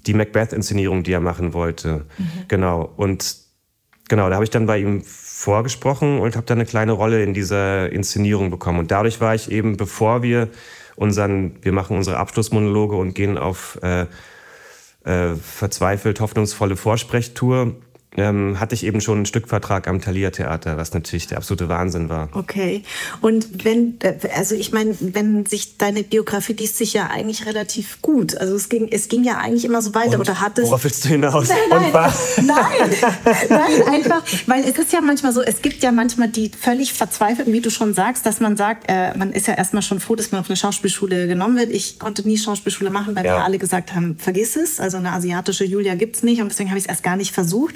[0.06, 2.06] die Macbeth-Inszenierung, die er machen wollte.
[2.16, 2.26] Mhm.
[2.48, 2.90] Genau.
[2.96, 3.36] Und
[4.08, 5.02] genau, da habe ich dann bei ihm
[5.42, 8.78] vorgesprochen und habe dann eine kleine Rolle in dieser Inszenierung bekommen.
[8.78, 10.48] Und dadurch war ich eben, bevor wir
[10.94, 14.06] unseren, wir machen unsere Abschlussmonologe und gehen auf äh,
[15.04, 17.74] äh, verzweifelt hoffnungsvolle Vorsprechtour,
[18.16, 22.08] ähm, hatte ich eben schon einen Stückvertrag am Thalia Theater, was natürlich der absolute Wahnsinn
[22.08, 22.28] war.
[22.32, 22.82] Okay.
[23.20, 23.98] Und wenn,
[24.34, 28.36] also ich meine, wenn sich deine Biografie liest sich ja eigentlich relativ gut.
[28.36, 30.14] Also es ging, es ging ja eigentlich immer so weiter.
[30.14, 30.66] Und, oder hat es?
[30.66, 31.48] Worauf willst du hinaus?
[31.48, 31.92] Nein, nein,
[32.46, 32.90] nein,
[33.48, 37.52] nein, einfach, weil es ist ja manchmal so, es gibt ja manchmal die völlig verzweifelten,
[37.52, 40.32] wie du schon sagst, dass man sagt, äh, man ist ja erstmal schon froh, dass
[40.32, 41.70] man auf eine Schauspielschule genommen wird.
[41.70, 43.36] Ich konnte nie Schauspielschule machen, weil ja.
[43.36, 44.80] wir alle gesagt haben, vergiss es.
[44.80, 47.74] Also eine asiatische Julia gibt's nicht und deswegen habe ich es erst gar nicht versucht.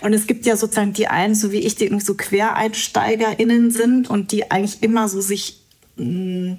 [0.00, 4.08] Und es gibt ja sozusagen die einen, so wie ich, die irgendwie so QuereinsteigerInnen sind
[4.08, 5.60] und die eigentlich immer so sich
[5.96, 6.58] mh, mm,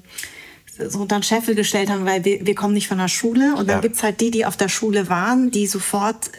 [0.90, 3.56] so unter den Scheffel gestellt haben, weil wir, wir kommen nicht von der Schule.
[3.56, 3.82] Und dann ja.
[3.82, 6.32] gibt es halt die, die auf der Schule waren, die sofort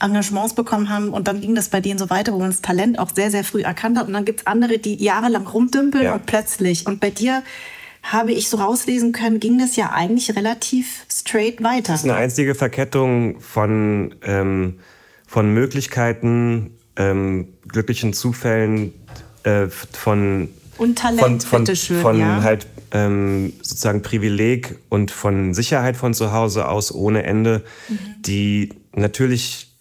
[0.00, 2.98] Engagements bekommen haben und dann ging das bei denen so weiter, wo man das Talent
[2.98, 4.06] auch sehr, sehr früh erkannt hat.
[4.06, 6.14] Und dann gibt es andere, die jahrelang rumdümpeln ja.
[6.14, 6.86] und plötzlich.
[6.86, 7.42] Und bei dir
[8.02, 11.92] habe ich so rauslesen können, ging das ja eigentlich relativ straight weiter.
[11.92, 14.78] Das ist eine einzige Verkettung von, ähm,
[15.34, 18.92] von Möglichkeiten, ähm, glücklichen Zufällen,
[19.42, 22.44] äh, von und Talent, von, von, bitteschön, von ja.
[22.44, 27.98] halt ähm, sozusagen Privileg und von Sicherheit von zu Hause aus ohne Ende, mhm.
[28.20, 29.76] die natürlich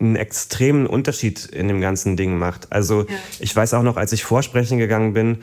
[0.00, 2.72] einen extremen Unterschied in dem ganzen Ding macht.
[2.72, 3.14] Also ja.
[3.40, 5.40] ich weiß auch noch, als ich vorsprechen gegangen bin,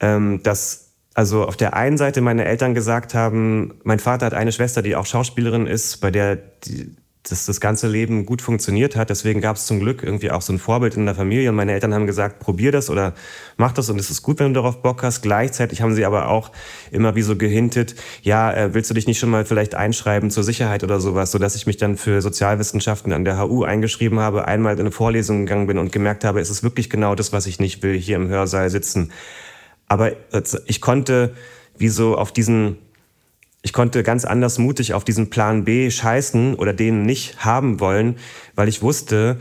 [0.00, 4.52] ähm, dass also auf der einen Seite meine Eltern gesagt haben, mein Vater hat eine
[4.52, 6.96] Schwester, die auch Schauspielerin ist, bei der die,
[7.30, 9.10] das, das ganze Leben gut funktioniert hat.
[9.10, 11.50] Deswegen gab es zum Glück irgendwie auch so ein Vorbild in der Familie.
[11.50, 13.14] Und meine Eltern haben gesagt, probier das oder
[13.56, 15.22] mach das und es ist gut, wenn du darauf Bock hast.
[15.22, 16.52] Gleichzeitig haben sie aber auch
[16.90, 20.44] immer wie so gehintet, ja, äh, willst du dich nicht schon mal vielleicht einschreiben zur
[20.44, 24.74] Sicherheit oder sowas, sodass ich mich dann für Sozialwissenschaften an der HU eingeschrieben habe, einmal
[24.74, 27.58] in eine Vorlesung gegangen bin und gemerkt habe, es ist wirklich genau das, was ich
[27.58, 29.12] nicht will, hier im Hörsaal sitzen.
[29.88, 30.12] Aber
[30.66, 31.34] ich konnte
[31.78, 32.78] wie so auf diesen
[33.66, 38.14] ich konnte ganz anders mutig auf diesen Plan B scheißen oder den nicht haben wollen,
[38.54, 39.38] weil ich wusste,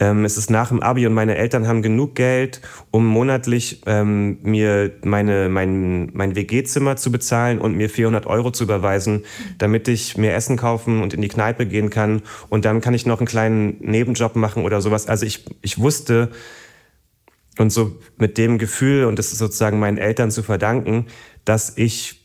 [0.00, 4.38] ähm, es ist nach dem Abi und meine Eltern haben genug Geld, um monatlich ähm,
[4.42, 9.24] mir meine, mein, mein WG-Zimmer zu bezahlen und mir 400 Euro zu überweisen,
[9.58, 12.22] damit ich mir Essen kaufen und in die Kneipe gehen kann.
[12.48, 15.06] Und dann kann ich noch einen kleinen Nebenjob machen oder sowas.
[15.06, 16.32] Also ich, ich wusste,
[17.56, 21.06] und so mit dem Gefühl, und das ist sozusagen meinen Eltern zu verdanken,
[21.44, 22.23] dass ich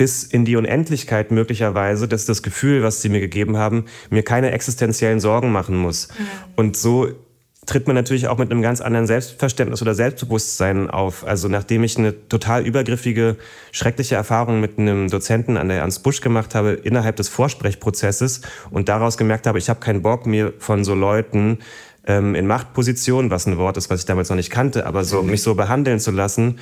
[0.00, 4.50] bis in die Unendlichkeit möglicherweise, dass das Gefühl, was sie mir gegeben haben, mir keine
[4.50, 6.08] existenziellen Sorgen machen muss.
[6.08, 6.24] Mhm.
[6.56, 7.08] Und so
[7.66, 11.26] tritt man natürlich auch mit einem ganz anderen Selbstverständnis oder Selbstbewusstsein auf.
[11.26, 13.36] Also nachdem ich eine total übergriffige,
[13.72, 18.88] schreckliche Erfahrung mit einem Dozenten an der Ernst Busch gemacht habe innerhalb des Vorsprechprozesses und
[18.88, 21.58] daraus gemerkt habe, ich habe keinen Bock, mir von so Leuten
[22.06, 25.22] ähm, in Machtpositionen, was ein Wort ist, was ich damals noch nicht kannte, aber so
[25.22, 25.32] mhm.
[25.32, 26.58] mich so behandeln zu lassen,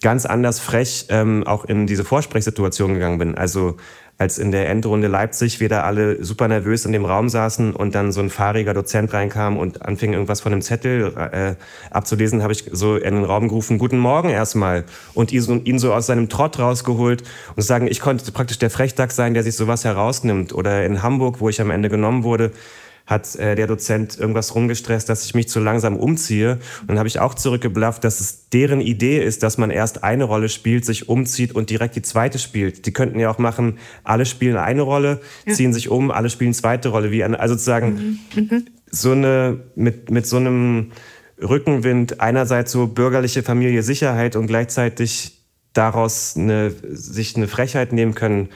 [0.00, 3.34] ganz anders frech ähm, auch in diese Vorsprechsituation gegangen bin.
[3.36, 3.76] Also
[4.16, 7.96] als in der Endrunde Leipzig wir da alle super nervös in dem Raum saßen und
[7.96, 11.56] dann so ein fahriger Dozent reinkam und anfing irgendwas von einem Zettel äh,
[11.90, 16.06] abzulesen, habe ich so in den Raum gerufen, guten Morgen erstmal und ihn so, aus
[16.06, 17.24] seinem Trott rausgeholt
[17.56, 20.52] und sagen, ich konnte praktisch der Frechdachs sein, der sich sowas herausnimmt.
[20.52, 22.52] Oder in Hamburg, wo ich am Ende genommen wurde,
[23.06, 26.58] hat äh, der Dozent irgendwas rumgestresst, dass ich mich zu langsam umziehe.
[26.80, 30.24] Und dann habe ich auch zurückgeblafft, dass es deren Idee ist, dass man erst eine
[30.24, 32.86] Rolle spielt, sich umzieht und direkt die zweite spielt.
[32.86, 35.52] Die könnten ja auch machen, alle spielen eine Rolle, ja.
[35.52, 37.10] ziehen sich um, alle spielen zweite Rolle.
[37.10, 38.42] Wie eine, also sozusagen mhm.
[38.42, 38.66] Mhm.
[38.90, 40.92] so eine mit, mit so einem
[41.42, 45.42] Rückenwind einerseits so bürgerliche Familie Sicherheit und gleichzeitig
[45.74, 48.48] daraus eine, sich eine Frechheit nehmen können,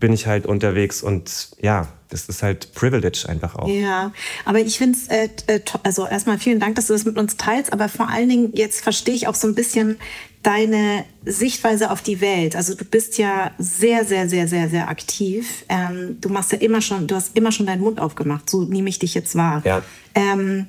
[0.00, 3.68] bin ich halt unterwegs und ja, das ist halt Privilege einfach auch.
[3.68, 4.12] Ja,
[4.44, 7.36] aber ich finde es, äh, äh also erstmal vielen Dank, dass du das mit uns
[7.36, 9.98] teilst, aber vor allen Dingen jetzt verstehe ich auch so ein bisschen
[10.42, 12.56] deine Sichtweise auf die Welt.
[12.56, 15.64] Also du bist ja sehr, sehr, sehr, sehr, sehr aktiv.
[15.68, 18.88] Ähm, du machst ja immer schon, du hast immer schon deinen Mund aufgemacht, so nehme
[18.88, 19.62] ich dich jetzt wahr.
[19.64, 19.82] Ja.
[20.14, 20.68] Ähm,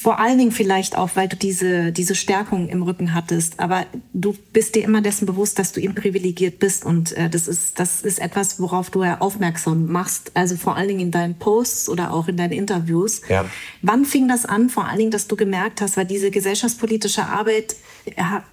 [0.00, 3.58] vor allen Dingen vielleicht auch, weil du diese, diese Stärkung im Rücken hattest.
[3.58, 6.84] Aber du bist dir immer dessen bewusst, dass du eben privilegiert bist.
[6.84, 10.30] Und äh, das, ist, das ist etwas, worauf du ja aufmerksam machst.
[10.34, 13.22] Also vor allen Dingen in deinen Posts oder auch in deinen Interviews.
[13.28, 13.44] Ja.
[13.82, 17.74] Wann fing das an, vor allen Dingen, dass du gemerkt hast, weil diese gesellschaftspolitische Arbeit
[18.16, 18.44] ja,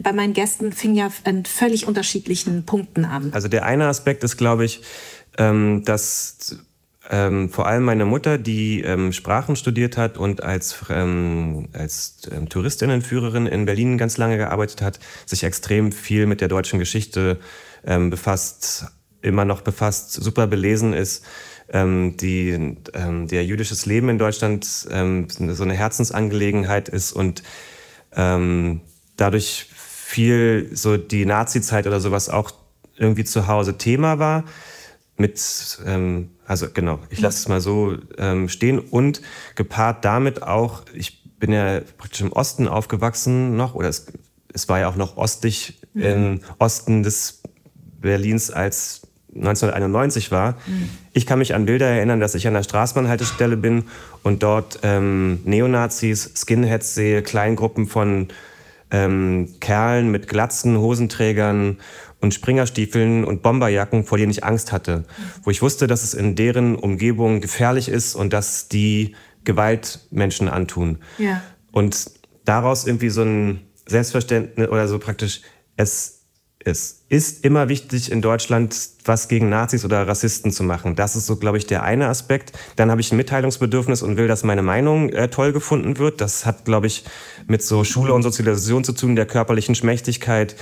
[0.00, 3.30] bei meinen Gästen fing ja an völlig unterschiedlichen Punkten an.
[3.34, 4.80] Also der eine Aspekt ist, glaube ich,
[5.36, 6.64] ähm, dass
[7.10, 12.48] ähm, vor allem meine Mutter, die ähm, Sprachen studiert hat und als, ähm, als ähm,
[12.48, 17.38] Touristinnenführerin in Berlin ganz lange gearbeitet hat, sich extrem viel mit der deutschen Geschichte
[17.86, 18.86] ähm, befasst,
[19.20, 21.24] immer noch befasst, super belesen ist,
[21.70, 27.42] ähm, die, der jüdisches Leben in Deutschland so eine Herzensangelegenheit ist und
[29.16, 32.52] dadurch viel so die Nazi-Zeit oder sowas auch
[32.96, 34.44] irgendwie zu Hause Thema war
[35.16, 39.22] mit, ähm, also genau, ich lasse es mal so ähm, stehen und
[39.54, 44.06] gepaart damit auch, ich bin ja praktisch im Osten aufgewachsen noch, oder es,
[44.52, 46.02] es war ja auch noch ostlich mhm.
[46.02, 47.42] im Osten des
[48.00, 49.02] Berlins als
[49.34, 50.52] 1991 war.
[50.66, 50.90] Mhm.
[51.12, 53.84] Ich kann mich an Bilder erinnern, dass ich an der Straßenbahnhaltestelle bin
[54.22, 58.28] und dort ähm, Neonazis, Skinheads sehe, Kleingruppen von
[58.90, 61.78] ähm, Kerlen mit Glatzen, Hosenträgern
[62.24, 65.04] und Springerstiefeln und Bomberjacken, vor denen ich Angst hatte.
[65.42, 70.48] Wo ich wusste, dass es in deren Umgebung gefährlich ist und dass die Gewalt Menschen
[70.48, 70.98] antun.
[71.18, 71.42] Ja.
[71.70, 72.10] Und
[72.46, 75.42] daraus irgendwie so ein Selbstverständnis oder so praktisch,
[75.76, 76.23] es
[76.66, 78.74] es ist immer wichtig in Deutschland,
[79.04, 80.96] was gegen Nazis oder Rassisten zu machen.
[80.96, 82.52] Das ist so, glaube ich, der eine Aspekt.
[82.76, 86.22] Dann habe ich ein Mitteilungsbedürfnis und will, dass meine Meinung äh, toll gefunden wird.
[86.22, 87.04] Das hat, glaube ich,
[87.46, 90.56] mit so Schule und Sozialisation zu tun, der körperlichen Schmächtigkeit,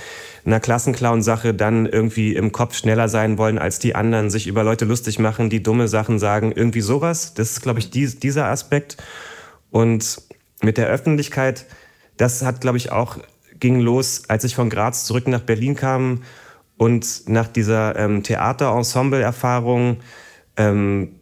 [0.45, 4.83] einer Klassenclown-Sache, dann irgendwie im Kopf schneller sein wollen als die anderen, sich über Leute
[4.83, 7.33] lustig machen, die dumme Sachen sagen, irgendwie sowas.
[7.33, 8.97] Das ist, glaube ich, dies, dieser Aspekt.
[9.71, 10.21] Und
[10.61, 11.65] mit der Öffentlichkeit,
[12.17, 13.17] das hat, glaube ich, auch
[13.63, 16.23] ging los, als ich von Graz zurück nach Berlin kam
[16.75, 20.01] und nach dieser ähm, Theaterensemble-Erfahrung
[20.57, 21.13] ähm,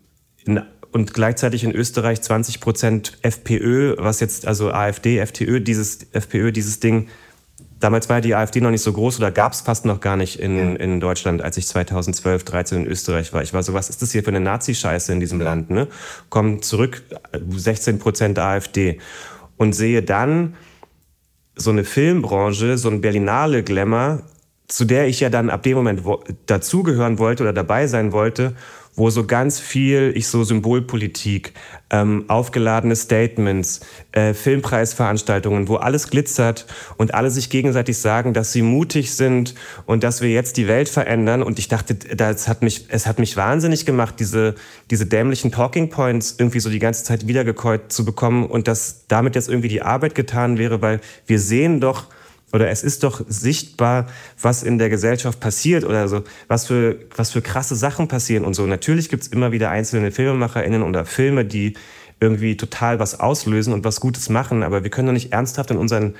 [0.91, 6.79] und gleichzeitig in Österreich 20 Prozent FPÖ, was jetzt also AfD, FTÖ, dieses FPÖ, dieses
[6.79, 7.09] Ding.
[7.79, 10.39] Damals war die AfD noch nicht so groß oder gab es fast noch gar nicht
[10.39, 13.43] in, in Deutschland, als ich 2012, 13 in Österreich war.
[13.43, 15.69] Ich war so, was ist das hier für eine Nazi-Scheiße in diesem Land?
[15.69, 15.87] Ne?
[16.29, 17.03] Komm zurück,
[17.49, 18.99] 16 Prozent AfD.
[19.57, 20.55] Und sehe dann,
[21.55, 24.23] so eine Filmbranche, so ein Berlinale Glamour,
[24.67, 26.03] zu der ich ja dann ab dem Moment
[26.45, 28.55] dazugehören wollte oder dabei sein wollte
[28.95, 31.53] wo so ganz viel, ich so Symbolpolitik,
[31.89, 36.65] ähm, aufgeladene Statements, äh, Filmpreisveranstaltungen, wo alles glitzert
[36.97, 40.89] und alle sich gegenseitig sagen, dass sie mutig sind und dass wir jetzt die Welt
[40.89, 41.43] verändern.
[41.43, 44.55] Und ich dachte, das hat mich, es hat mich wahnsinnig gemacht, diese,
[44.89, 49.35] diese dämlichen Talking Points irgendwie so die ganze Zeit wiedergekäut zu bekommen und dass damit
[49.35, 52.07] jetzt irgendwie die Arbeit getan wäre, weil wir sehen doch,
[52.53, 54.07] oder es ist doch sichtbar,
[54.41, 58.53] was in der Gesellschaft passiert oder so, was für, was für krasse Sachen passieren und
[58.53, 58.65] so.
[58.65, 61.73] Natürlich gibt es immer wieder einzelne FilmemacherInnen oder Filme, die
[62.19, 65.77] irgendwie total was auslösen und was Gutes machen, aber wir können doch nicht ernsthaft in
[65.77, 66.15] unseren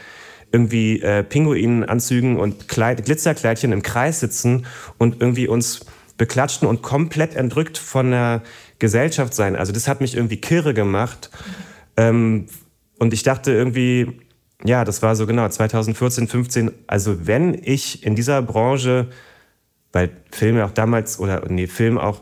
[0.52, 4.66] irgendwie äh, Pinguinanzügen und Kleid Glitzerkleidchen im Kreis sitzen
[4.98, 5.86] und irgendwie uns
[6.18, 8.42] beklatschen und komplett entrückt von der
[8.80, 9.56] Gesellschaft sein.
[9.56, 11.30] Also das hat mich irgendwie kirre gemacht.
[11.98, 12.48] Ähm,
[13.00, 14.21] und ich dachte irgendwie,
[14.64, 16.72] ja, das war so genau 2014, 15.
[16.88, 19.08] Also wenn ich in dieser Branche,
[19.92, 22.22] weil Filme auch damals oder nee, Film auch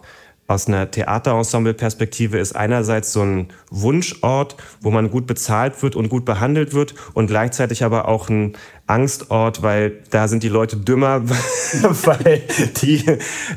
[0.49, 6.25] aus einer Theaterensemble-Perspektive ist einerseits so ein Wunschort, wo man gut bezahlt wird und gut
[6.25, 8.53] behandelt wird und gleichzeitig aber auch ein
[8.87, 12.41] Angstort, weil da sind die Leute dümmer, weil
[12.81, 13.03] die,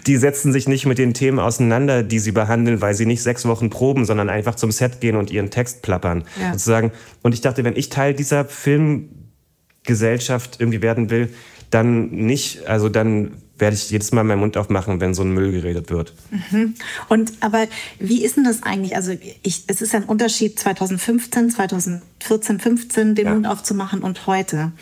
[0.07, 3.47] die setzen sich nicht mit den Themen auseinander, die sie behandeln, weil sie nicht sechs
[3.47, 6.25] Wochen proben, sondern einfach zum Set gehen und ihren Text plappern.
[6.39, 6.53] Ja.
[6.53, 6.93] Sozusagen.
[7.23, 11.31] Und ich dachte, wenn ich Teil dieser Filmgesellschaft irgendwie werden will,
[11.71, 15.53] dann nicht, also dann werde ich jedes Mal meinen Mund aufmachen, wenn so ein Müll
[15.53, 16.13] geredet wird.
[16.31, 16.75] Mhm.
[17.09, 17.69] Und aber
[18.01, 18.97] wie ist denn das eigentlich?
[18.97, 23.33] Also ich, es ist ein Unterschied 2015, 2014, 15 den ja.
[23.33, 24.73] Mund aufzumachen und heute.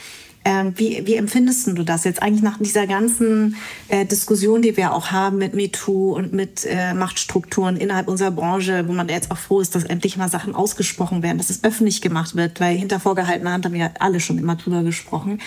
[0.42, 3.56] Ähm, wie, wie empfindest du das jetzt eigentlich nach dieser ganzen
[3.88, 8.88] äh, Diskussion, die wir auch haben mit MeToo und mit äh, Machtstrukturen innerhalb unserer Branche,
[8.88, 12.00] wo man jetzt auch froh ist, dass endlich mal Sachen ausgesprochen werden, dass es öffentlich
[12.00, 15.42] gemacht wird, weil hinter vorgehaltener Hand haben wir alle schon immer drüber gesprochen.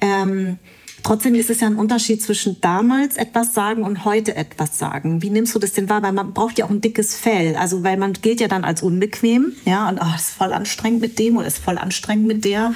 [0.00, 0.58] Ähm,
[1.02, 5.20] Trotzdem ist es ja ein Unterschied zwischen damals etwas sagen und heute etwas sagen.
[5.20, 6.02] Wie nimmst du das denn wahr?
[6.02, 7.56] Weil man braucht ja auch ein dickes Fell.
[7.56, 9.52] Also, weil man gilt ja dann als unbequem.
[9.64, 12.74] Ja, und oh, ist voll anstrengend mit dem oder ist voll anstrengend mit der.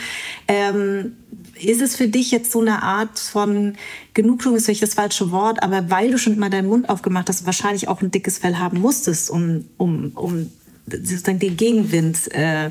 [0.49, 1.13] Ähm,
[1.61, 3.75] ist es für dich jetzt so eine Art von
[4.15, 7.47] Genugtuung, ist vielleicht das falsche Wort, aber weil du schon immer deinen Mund aufgemacht hast,
[7.47, 10.51] wahrscheinlich auch ein dickes Fell haben musstest, um, um, um
[10.87, 12.67] sozusagen den Gegenwind, äh,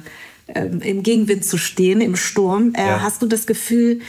[0.47, 2.73] äh, im Gegenwind zu stehen, im Sturm.
[2.75, 3.01] Äh, ja.
[3.01, 4.01] Hast du das Gefühl,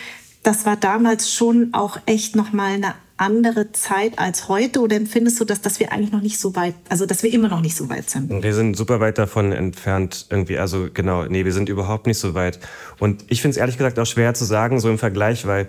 [0.47, 5.45] das war damals schon auch echt nochmal eine andere Zeit als heute oder empfindest du
[5.45, 7.89] das, dass wir eigentlich noch nicht so weit, also dass wir immer noch nicht so
[7.89, 8.31] weit sind?
[8.43, 12.35] Wir sind super weit davon entfernt irgendwie, also genau, nee, wir sind überhaupt nicht so
[12.35, 12.61] weit.
[13.01, 15.67] Und ich finde es ehrlich gesagt auch schwer zu sagen, so im Vergleich, weil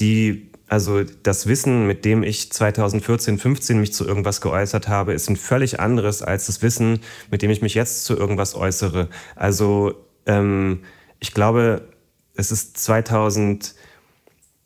[0.00, 5.30] die, also das Wissen, mit dem ich 2014, 15 mich zu irgendwas geäußert habe, ist
[5.30, 9.08] ein völlig anderes als das Wissen, mit dem ich mich jetzt zu irgendwas äußere.
[9.34, 9.94] Also
[10.26, 10.80] ähm,
[11.20, 11.88] ich glaube,
[12.34, 13.74] es ist 2000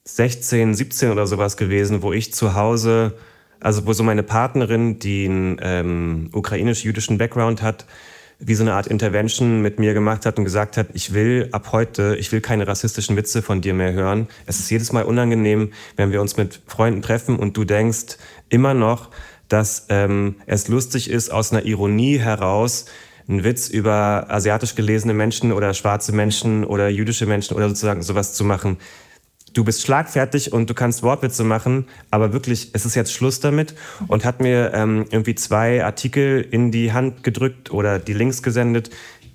[0.06, 3.14] 16, 17 oder sowas gewesen, wo ich zu Hause,
[3.60, 7.86] also wo so meine Partnerin, die einen ähm, ukrainisch-jüdischen Background hat,
[8.38, 11.72] wie so eine Art Intervention mit mir gemacht hat und gesagt hat, ich will ab
[11.72, 14.28] heute, ich will keine rassistischen Witze von dir mehr hören.
[14.44, 18.18] Es ist jedes Mal unangenehm, wenn wir uns mit Freunden treffen und du denkst
[18.50, 19.08] immer noch,
[19.48, 22.84] dass ähm, es lustig ist, aus einer Ironie heraus
[23.26, 28.34] einen Witz über asiatisch gelesene Menschen oder schwarze Menschen oder jüdische Menschen oder sozusagen sowas
[28.34, 28.76] zu machen
[29.54, 33.74] du bist schlagfertig und du kannst Wortwitze machen, aber wirklich, es ist jetzt Schluss damit
[34.08, 38.90] und hat mir ähm, irgendwie zwei Artikel in die Hand gedrückt oder die Links gesendet.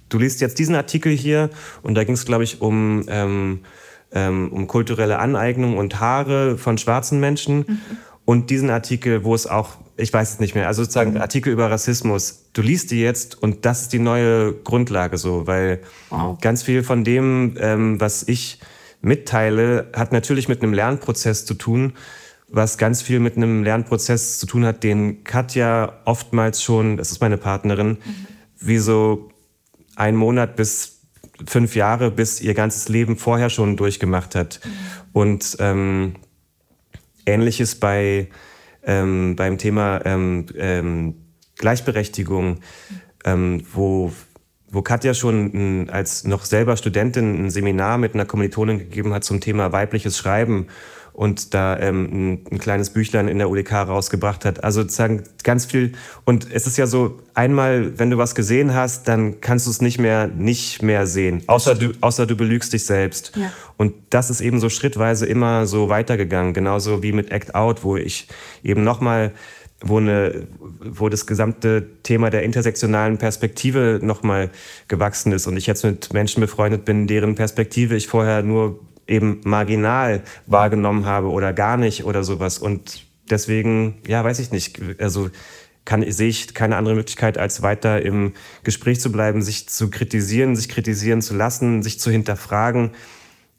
[0.09, 1.49] Du liest jetzt diesen Artikel hier
[1.81, 3.61] und da ging es, glaube ich, um, ähm,
[4.11, 7.57] ähm, um kulturelle Aneignung und Haare von schwarzen Menschen.
[7.59, 7.79] Mhm.
[8.25, 11.21] Und diesen Artikel, wo es auch, ich weiß es nicht mehr, also sozusagen mhm.
[11.21, 15.79] Artikel über Rassismus, du liest die jetzt und das ist die neue Grundlage so, weil
[16.09, 16.39] wow.
[16.39, 18.59] ganz viel von dem, ähm, was ich
[19.01, 21.93] mitteile, hat natürlich mit einem Lernprozess zu tun,
[22.47, 27.21] was ganz viel mit einem Lernprozess zu tun hat, den Katja oftmals schon, das ist
[27.21, 28.27] meine Partnerin, mhm.
[28.59, 29.29] wie so
[29.95, 31.01] ein Monat bis
[31.45, 34.59] fünf Jahre, bis ihr ganzes Leben vorher schon durchgemacht hat.
[34.63, 34.69] Mhm.
[35.13, 36.15] Und ähm,
[37.25, 38.29] ähnliches bei
[38.83, 41.15] ähm, beim Thema ähm, ähm,
[41.57, 42.61] Gleichberechtigung,
[43.25, 44.11] ähm, wo
[44.71, 49.39] wo Katja schon als noch selber Studentin ein Seminar mit einer Kommilitonin gegeben hat zum
[49.41, 50.67] Thema weibliches Schreiben
[51.19, 54.63] und da ähm, ein, ein, kleines Büchlein in der UDK rausgebracht hat.
[54.63, 55.91] Also sozusagen ganz viel.
[56.23, 59.81] Und es ist ja so, einmal, wenn du was gesehen hast, dann kannst du es
[59.81, 61.43] nicht mehr, nicht mehr sehen.
[61.47, 63.33] Außer du, außer du belügst dich selbst.
[63.35, 63.51] Ja.
[63.75, 66.53] Und das ist eben so schrittweise immer so weitergegangen.
[66.53, 68.29] Genauso wie mit Act Out, wo ich
[68.63, 69.33] eben nochmal
[69.81, 74.49] wo, eine, wo das gesamte Thema der intersektionalen Perspektive nochmal
[74.87, 79.41] gewachsen ist und ich jetzt mit Menschen befreundet bin, deren Perspektive ich vorher nur eben
[79.43, 82.59] marginal wahrgenommen habe oder gar nicht oder sowas.
[82.59, 84.79] Und deswegen, ja, weiß ich nicht.
[84.99, 85.29] Also
[85.85, 90.55] kann, sehe ich keine andere Möglichkeit, als weiter im Gespräch zu bleiben, sich zu kritisieren,
[90.55, 92.91] sich kritisieren zu lassen, sich zu hinterfragen.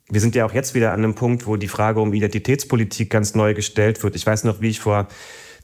[0.08, 3.34] Wir sind ja auch jetzt wieder an einem Punkt, wo die Frage um Identitätspolitik ganz
[3.34, 4.16] neu gestellt wird.
[4.16, 5.08] Ich weiß noch, wie ich vor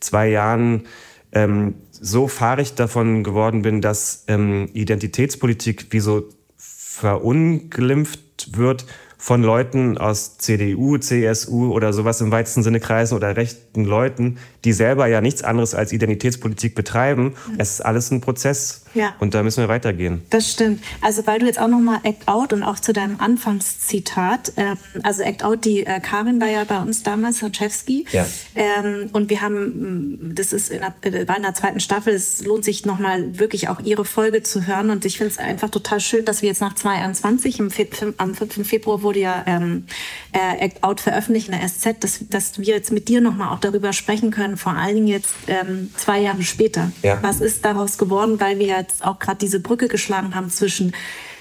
[0.00, 0.86] zwei Jahren
[1.32, 8.86] ähm, so fahrig davon geworden bin, dass ähm, Identitätspolitik wie so verunglimpft wird
[9.18, 14.72] von Leuten aus CDU, CSU oder sowas im weitesten Sinne Kreisen oder rechten Leuten, die
[14.72, 17.34] selber ja nichts anderes als Identitätspolitik betreiben.
[17.48, 17.54] Mhm.
[17.58, 18.84] Es ist alles ein Prozess.
[18.96, 19.14] Ja.
[19.18, 20.22] Und da müssen wir weitergehen.
[20.30, 20.82] Das stimmt.
[21.02, 25.22] Also weil du jetzt auch nochmal Act Out und auch zu deinem Anfangszitat, äh, also
[25.22, 28.06] Act Out, die äh, Karin war ja bei uns damals, Hatschewski.
[28.10, 28.26] Ja.
[28.54, 32.42] Ähm, und wir haben, mm, das ist in der, äh, bei einer zweiten Staffel, es
[32.44, 34.88] lohnt sich nochmal wirklich auch ihre Folge zu hören.
[34.90, 37.86] Und ich finde es einfach total schön, dass wir jetzt nach 2021, im Fe
[38.16, 38.66] am 5.
[38.66, 39.84] Februar wurde ja ähm,
[40.32, 43.60] äh, Act Out veröffentlicht in der SZ, dass, dass wir jetzt mit dir nochmal auch
[43.60, 46.90] darüber sprechen können, vor allen Dingen jetzt ähm, zwei Jahre später.
[47.02, 47.18] Ja.
[47.22, 50.92] Was ist daraus geworden, weil wir jetzt auch gerade diese Brücke geschlagen haben zwischen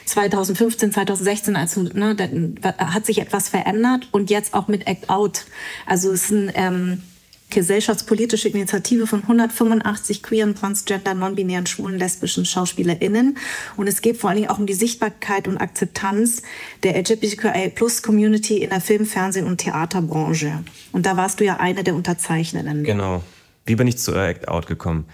[0.05, 5.45] 2015, 2016, also ne, da hat sich etwas verändert und jetzt auch mit Act Out.
[5.87, 7.01] Also es ist eine ähm,
[7.49, 13.37] gesellschaftspolitische Initiative von 185 queeren, transgender, non-binären, schwulen, lesbischen SchauspielerInnen.
[13.77, 16.41] Und es geht vor allen Dingen auch um die Sichtbarkeit und Akzeptanz
[16.83, 20.63] der LGBTQIA-Plus-Community in der Film-, Fernsehen- und Theaterbranche.
[20.91, 22.83] Und da warst du ja eine der Unterzeichnenden.
[22.83, 23.23] Genau.
[23.65, 25.05] Wie bin ich zu Act Out gekommen?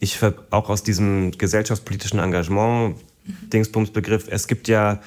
[0.00, 0.18] Ich
[0.50, 2.96] auch aus diesem gesellschaftspolitischen Engagement.
[3.52, 5.00] Dingsbums-Begriff, es gibt ja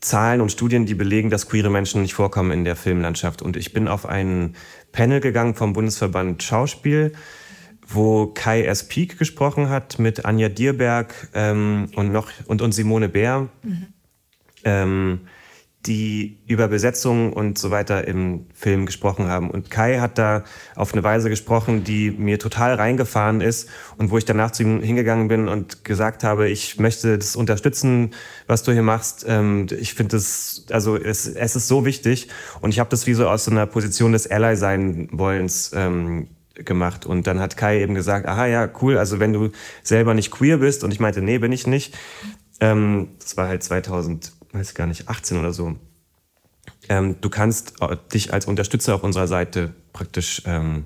[0.00, 3.40] Zahlen und Studien, die belegen, dass queere Menschen nicht vorkommen in der Filmlandschaft.
[3.40, 4.54] Und ich bin auf ein
[4.92, 7.12] Panel gegangen vom Bundesverband Schauspiel,
[7.86, 8.86] wo Kai S.
[8.86, 13.48] Peak gesprochen hat mit Anja Dierberg ähm, und, noch, und, und Simone Bär.
[13.62, 13.86] Mhm.
[14.64, 15.20] Ähm,
[15.86, 19.50] die über Besetzung und so weiter im Film gesprochen haben.
[19.50, 20.44] Und Kai hat da
[20.76, 23.68] auf eine Weise gesprochen, die mir total reingefahren ist
[23.98, 28.12] und wo ich danach zu ihm hingegangen bin und gesagt habe, ich möchte das unterstützen,
[28.46, 29.24] was du hier machst.
[29.28, 32.28] Ähm, ich finde es, also es, es ist so wichtig
[32.60, 36.28] und ich habe das wie so aus so einer Position des Ally sein wollens ähm,
[36.54, 37.06] gemacht.
[37.06, 39.50] Und dann hat Kai eben gesagt, aha ja, cool, also wenn du
[39.82, 41.96] selber nicht queer bist und ich meinte, nee, bin ich nicht.
[42.60, 45.76] Ähm, das war halt 2000 weiß gar nicht, 18 oder so.
[46.88, 50.84] Ähm, du kannst äh, dich als Unterstützer auf unserer Seite praktisch ähm,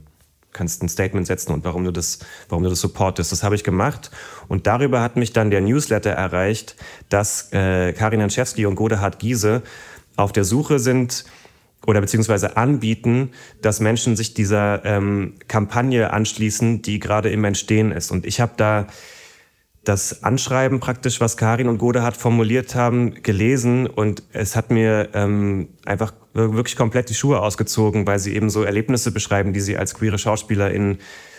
[0.57, 3.31] kannst ein Statement setzen und warum du das, warum du das supportest.
[3.31, 4.11] Das habe ich gemacht
[4.49, 6.77] und darüber hat mich dann der Newsletter erreicht,
[7.11, 9.63] dass äh, Karin Hanschewski und Godehard Giese
[10.17, 11.27] auf der Suche sind
[11.87, 18.11] oder beziehungsweise anbieten, dass Menschen sich dieser ähm, Kampagne anschließen, die gerade im Entstehen ist.
[18.11, 18.87] Und ich habe da
[19.87, 25.69] das Anschreiben praktisch, was Karin und Godehard formuliert haben, gelesen und es hat mir ähm,
[25.85, 29.95] einfach wirklich komplett die Schuhe ausgezogen, weil sie eben so Erlebnisse beschreiben, die sie als
[29.95, 30.99] queere SchauspielerInnen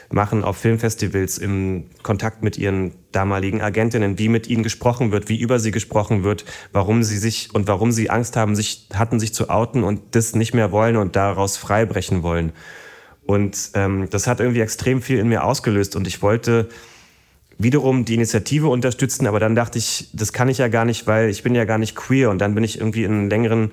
[0.09, 5.37] machen auf Filmfestivals im Kontakt mit ihren damaligen Agentinnen, wie mit ihnen gesprochen wird, wie
[5.37, 9.33] über sie gesprochen wird, warum sie sich und warum sie Angst haben, sich hatten sich
[9.33, 12.53] zu outen und das nicht mehr wollen und daraus freibrechen wollen.
[13.25, 16.69] Und ähm, das hat irgendwie extrem viel in mir ausgelöst und ich wollte
[17.57, 21.29] wiederum die Initiative unterstützen, aber dann dachte ich, das kann ich ja gar nicht, weil
[21.29, 22.29] ich bin ja gar nicht queer.
[22.29, 23.71] Und dann bin ich irgendwie in einen längeren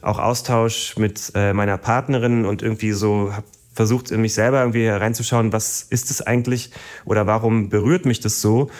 [0.00, 4.86] auch Austausch mit äh, meiner Partnerin und irgendwie so habe versucht in mich selber irgendwie
[4.86, 6.70] reinzuschauen, was ist es eigentlich
[7.04, 8.70] oder warum berührt mich das so?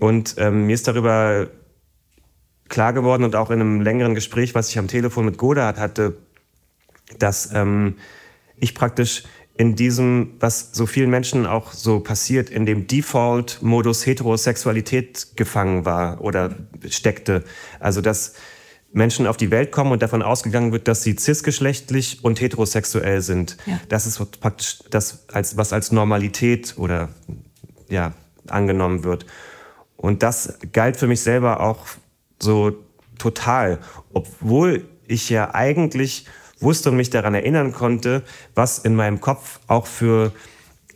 [0.00, 1.46] Und ähm, mir ist darüber
[2.68, 6.16] klar geworden und auch in einem längeren Gespräch, was ich am Telefon mit Goda hatte,
[7.18, 7.96] dass ähm,
[8.56, 9.24] ich praktisch
[9.62, 16.20] in diesem, was so vielen Menschen auch so passiert, in dem Default-Modus Heterosexualität gefangen war
[16.20, 16.56] oder
[16.88, 17.44] steckte.
[17.78, 18.34] Also dass
[18.92, 23.56] Menschen auf die Welt kommen und davon ausgegangen wird, dass sie cisgeschlechtlich und heterosexuell sind.
[23.64, 23.78] Ja.
[23.88, 27.10] Das ist praktisch das, als, was als Normalität oder
[27.88, 28.14] ja,
[28.48, 29.26] angenommen wird.
[29.96, 31.86] Und das galt für mich selber auch
[32.40, 32.72] so
[33.16, 33.78] total,
[34.12, 36.26] obwohl ich ja eigentlich
[36.62, 38.22] wusste und mich daran erinnern konnte,
[38.54, 40.32] was in meinem Kopf auch für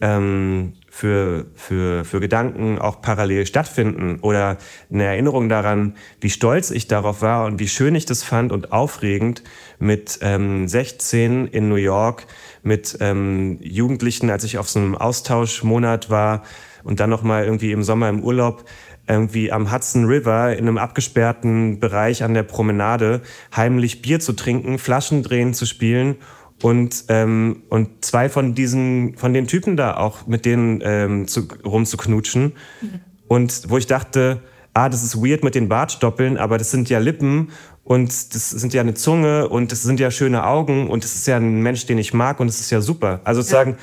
[0.01, 4.57] ähm, für, für, für Gedanken auch parallel stattfinden oder
[4.91, 8.73] eine Erinnerung daran, wie stolz ich darauf war und wie schön ich das fand und
[8.73, 9.43] aufregend
[9.79, 12.27] mit ähm, 16 in New York
[12.63, 16.45] mit ähm, Jugendlichen, als ich auf so einem Austauschmonat war
[16.83, 18.65] und dann nochmal irgendwie im Sommer im Urlaub
[19.09, 23.23] irgendwie am Hudson River in einem abgesperrten Bereich an der Promenade
[23.55, 26.17] heimlich Bier zu trinken, Flaschen drehen zu spielen
[26.63, 31.47] und, ähm, und zwei von diesen, von den Typen da auch mit denen ähm, zu,
[31.65, 32.53] rumzuknutschen.
[32.81, 33.01] Mhm.
[33.29, 34.41] Und wo ich dachte,
[34.73, 37.51] ah, das ist weird mit den Bartstoppeln, aber das sind ja Lippen
[37.83, 41.27] und das sind ja eine Zunge und das sind ja schöne Augen und das ist
[41.27, 43.21] ja ein Mensch, den ich mag und das ist ja super.
[43.25, 43.77] Also sozusagen, ja.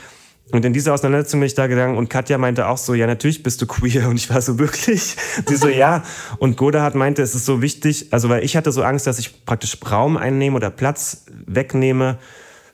[0.51, 3.43] Und in dieser Auseinandersetzung bin ich da gegangen und Katja meinte auch so, ja, natürlich
[3.43, 4.07] bist du queer.
[4.09, 5.15] Und ich war so, wirklich?
[5.47, 6.03] Sie so, ja.
[6.37, 9.45] Und Goda meinte, es ist so wichtig, also weil ich hatte so Angst, dass ich
[9.45, 12.19] praktisch Raum einnehme oder Platz wegnehme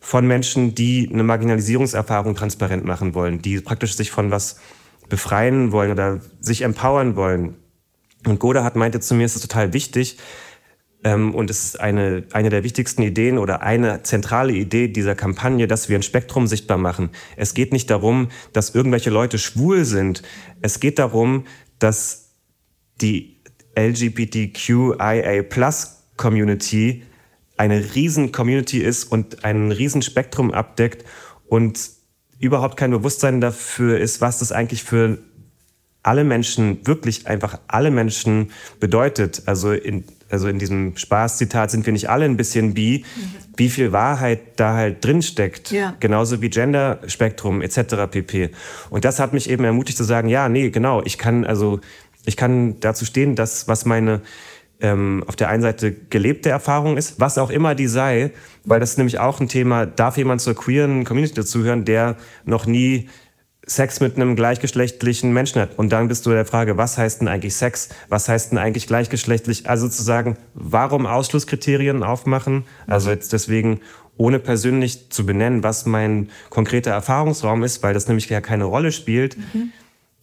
[0.02, 4.58] von Menschen, die eine Marginalisierungserfahrung transparent machen wollen, die praktisch sich von was
[5.08, 7.56] befreien wollen oder sich empowern wollen.
[8.26, 10.18] Und Goda meinte zu mir, es ist total wichtig,
[11.04, 15.88] und es ist eine, eine der wichtigsten Ideen oder eine zentrale Idee dieser Kampagne, dass
[15.88, 17.12] wir ein Spektrum sichtbar machen.
[17.38, 20.24] Es geht nicht darum, dass irgendwelche Leute schwul sind.
[20.62, 21.46] Es geht darum,
[21.80, 22.32] dass
[23.00, 23.38] die
[23.78, 27.04] LGBTQIA Plus Community
[27.56, 31.06] eine riesen Community ist und ein riesen Spektrum abdeckt
[31.48, 31.80] und
[32.40, 35.20] überhaupt kein Bewusstsein dafür ist, was das eigentlich für
[36.04, 39.44] alle Menschen, wirklich einfach alle Menschen bedeutet.
[39.46, 43.04] Also in, also in diesem Spaßzitat sind wir nicht alle ein bisschen bi,
[43.58, 45.72] wie viel Wahrheit da halt drin steckt.
[45.72, 45.96] Ja.
[46.00, 48.10] Genauso wie Genderspektrum etc.
[48.10, 48.50] pp.
[48.90, 51.80] Und das hat mich eben ermutigt zu sagen, ja, nee, genau, ich kann also
[52.26, 54.22] ich kann dazu stehen, dass was meine
[54.82, 58.32] ähm, auf der einen Seite gelebte Erfahrung ist, was auch immer die sei,
[58.64, 62.16] weil das ist nämlich auch ein Thema, darf jemand zur queeren Community dazuhören, der
[62.46, 63.10] noch nie
[63.70, 65.78] Sex mit einem gleichgeschlechtlichen Menschen hat.
[65.78, 67.90] Und dann bist du der Frage, was heißt denn eigentlich Sex?
[68.10, 69.70] Was heißt denn eigentlich gleichgeschlechtlich?
[69.70, 72.66] Also zu sagen, warum Ausschlusskriterien aufmachen?
[72.88, 73.82] Also jetzt deswegen,
[74.18, 78.92] ohne persönlich zu benennen, was mein konkreter Erfahrungsraum ist, weil das nämlich ja keine Rolle
[78.92, 79.38] spielt.
[79.38, 79.72] Mhm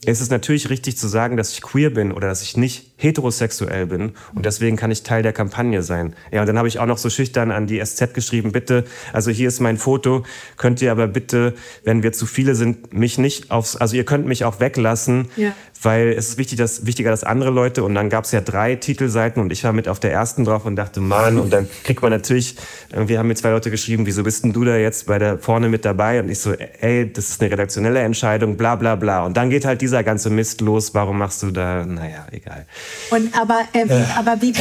[0.05, 3.87] es ist natürlich richtig zu sagen, dass ich queer bin oder dass ich nicht heterosexuell
[3.87, 6.15] bin und deswegen kann ich Teil der Kampagne sein.
[6.31, 9.31] Ja, und dann habe ich auch noch so schüchtern an die SZ geschrieben, bitte, also
[9.31, 10.25] hier ist mein Foto,
[10.57, 14.27] könnt ihr aber bitte, wenn wir zu viele sind, mich nicht aufs, also ihr könnt
[14.27, 18.09] mich auch weglassen, ja weil es ist wichtig, dass, wichtiger, dass andere Leute, und dann
[18.09, 21.01] gab es ja drei Titelseiten und ich war mit auf der ersten drauf und dachte,
[21.01, 22.57] Mann, und dann kriegt man natürlich,
[22.95, 25.69] wir haben mir zwei Leute geschrieben, wieso bist denn du da jetzt bei der vorne
[25.69, 26.21] mit dabei?
[26.21, 29.25] Und ich so, ey, das ist eine redaktionelle Entscheidung, bla bla bla.
[29.25, 32.67] Und dann geht halt dieser ganze Mist los, warum machst du da, naja, egal.
[33.11, 34.53] Und aber, äh, wie, aber wie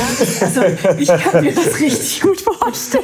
[0.42, 0.62] also,
[1.00, 3.04] ich kann mir das richtig gut vorstellen.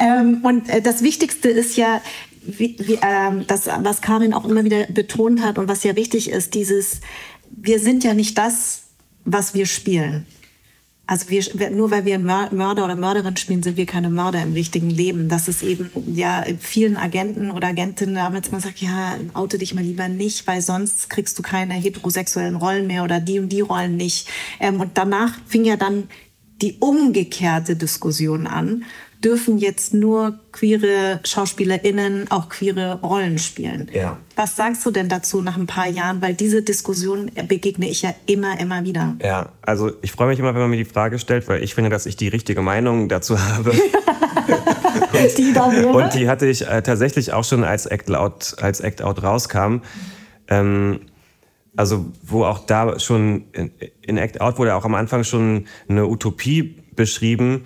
[0.00, 2.00] Ähm, und äh, das Wichtigste ist ja,
[2.42, 6.30] wie, wie, ähm, das, was Karin auch immer wieder betont hat und was ja wichtig
[6.30, 7.00] ist, dieses,
[7.50, 8.84] wir sind ja nicht das,
[9.24, 10.24] was wir spielen.
[11.08, 14.90] Also wir, nur weil wir Mörder oder Mörderin spielen, sind wir keine Mörder im richtigen
[14.90, 15.30] Leben.
[15.30, 19.82] Das ist eben ja vielen Agenten oder Agentinnen damals man sagt, ja, oute dich mal
[19.82, 23.96] lieber nicht, weil sonst kriegst du keine heterosexuellen Rollen mehr oder die und die Rollen
[23.96, 24.28] nicht.
[24.60, 26.10] Ähm, und danach fing ja dann
[26.60, 28.84] die umgekehrte Diskussion an
[29.24, 33.90] dürfen jetzt nur queere SchauspielerInnen auch queere Rollen spielen.
[33.92, 34.18] Ja.
[34.36, 36.22] Was sagst du denn dazu nach ein paar Jahren?
[36.22, 39.16] Weil diese Diskussion begegne ich ja immer, immer wieder.
[39.22, 41.90] Ja, also ich freue mich immer, wenn man mir die Frage stellt, weil ich finde,
[41.90, 43.70] dass ich die richtige Meinung dazu habe.
[43.70, 43.78] und,
[45.38, 45.88] die da wäre?
[45.88, 49.78] Und die hatte ich äh, tatsächlich auch schon als Act Out, als Act Out rauskam.
[50.46, 51.00] Ähm,
[51.76, 56.06] also wo auch da schon in, in Act Out wurde auch am Anfang schon eine
[56.06, 57.64] Utopie beschrieben,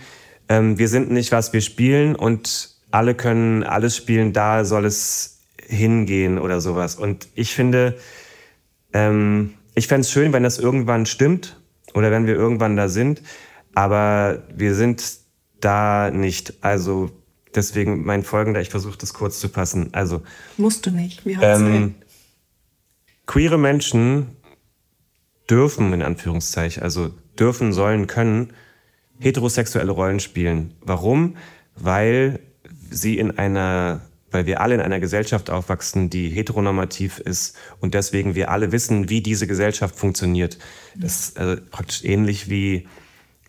[0.48, 5.40] ähm, wir sind nicht, was wir spielen und alle können alles spielen, da soll es
[5.66, 6.96] hingehen oder sowas.
[6.96, 7.96] Und ich finde,
[8.92, 11.60] ähm, ich fände es schön, wenn das irgendwann stimmt
[11.94, 13.22] oder wenn wir irgendwann da sind,
[13.74, 15.18] aber wir sind
[15.60, 16.54] da nicht.
[16.62, 17.10] Also
[17.54, 19.88] deswegen mein folgender, ich versuche das kurz zu fassen.
[19.92, 20.22] Also
[20.56, 21.24] musst du nicht.
[21.24, 21.94] Wir ähm,
[23.26, 24.36] queere Menschen
[25.48, 28.52] dürfen in Anführungszeichen, also dürfen, sollen, können
[29.18, 30.74] heterosexuelle Rollen spielen.
[30.80, 31.36] Warum?
[31.76, 32.40] Weil
[32.90, 34.02] sie in einer
[34.32, 39.10] weil wir alle in einer Gesellschaft aufwachsen, die heteronormativ ist und deswegen wir alle wissen,
[39.10, 40.58] wie diese Gesellschaft funktioniert.
[40.96, 42.88] Das ist also praktisch ähnlich wie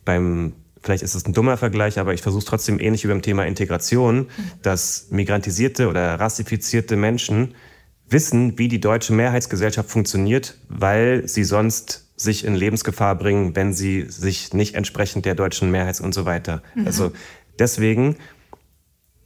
[0.06, 3.22] beim vielleicht ist es ein dummer Vergleich, aber ich versuche es trotzdem ähnlich wie beim
[3.22, 4.28] Thema Integration,
[4.62, 7.56] dass migrantisierte oder rassifizierte Menschen
[8.10, 14.06] wissen, wie die deutsche Mehrheitsgesellschaft funktioniert, weil sie sonst sich in Lebensgefahr bringen, wenn sie
[14.08, 16.62] sich nicht entsprechend der deutschen Mehrheits und so weiter.
[16.76, 16.86] Mhm.
[16.86, 17.12] Also
[17.60, 18.18] deswegen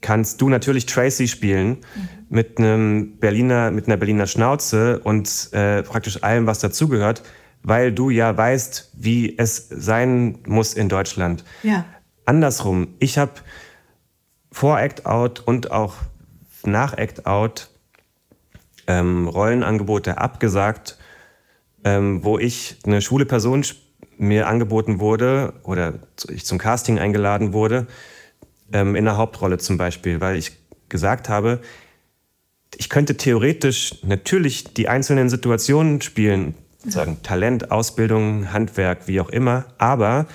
[0.01, 2.09] kannst du natürlich Tracy spielen mhm.
[2.29, 7.23] mit einem Berliner, mit einer Berliner Schnauze und äh, praktisch allem, was dazugehört,
[7.63, 11.43] weil du ja weißt, wie es sein muss in Deutschland.
[11.63, 11.85] Ja.
[12.25, 13.33] Andersrum, ich habe
[14.51, 15.95] vor Act Out und auch
[16.63, 17.69] nach Act Out
[18.87, 20.97] ähm, Rollenangebote abgesagt,
[21.87, 23.63] ähm, wo ich eine schwule Person
[24.17, 25.93] mir angeboten wurde oder
[26.29, 27.87] ich zum Casting eingeladen wurde,
[28.73, 30.51] ähm, in der Hauptrolle zum Beispiel, weil ich
[30.89, 31.61] gesagt habe,
[32.75, 39.65] ich könnte theoretisch natürlich die einzelnen Situationen spielen, sagen Talent, Ausbildung, Handwerk, wie auch immer,
[39.77, 40.25] aber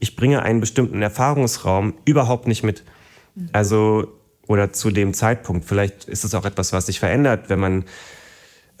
[0.00, 2.82] ich bringe einen bestimmten Erfahrungsraum überhaupt nicht mit.
[3.52, 4.08] Also,
[4.48, 5.64] oder zu dem Zeitpunkt.
[5.64, 7.84] Vielleicht ist es auch etwas, was sich verändert, wenn man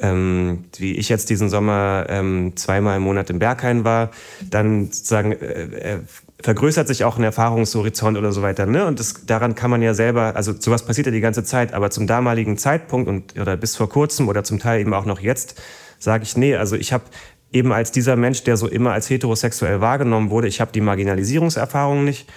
[0.00, 4.10] ähm, wie ich jetzt diesen Sommer ähm, zweimal im Monat im Berghain war,
[4.48, 5.98] dann sozusagen äh, äh,
[6.40, 8.66] vergrößert sich auch ein Erfahrungshorizont oder so weiter.
[8.66, 8.86] Ne?
[8.86, 11.90] Und das, daran kann man ja selber, also sowas passiert ja die ganze Zeit, aber
[11.90, 15.60] zum damaligen Zeitpunkt und oder bis vor kurzem oder zum Teil eben auch noch jetzt,
[15.98, 17.04] sage ich, nee, also ich habe
[17.52, 22.04] eben als dieser Mensch, der so immer als heterosexuell wahrgenommen wurde, ich habe die Marginalisierungserfahrung
[22.04, 22.28] nicht.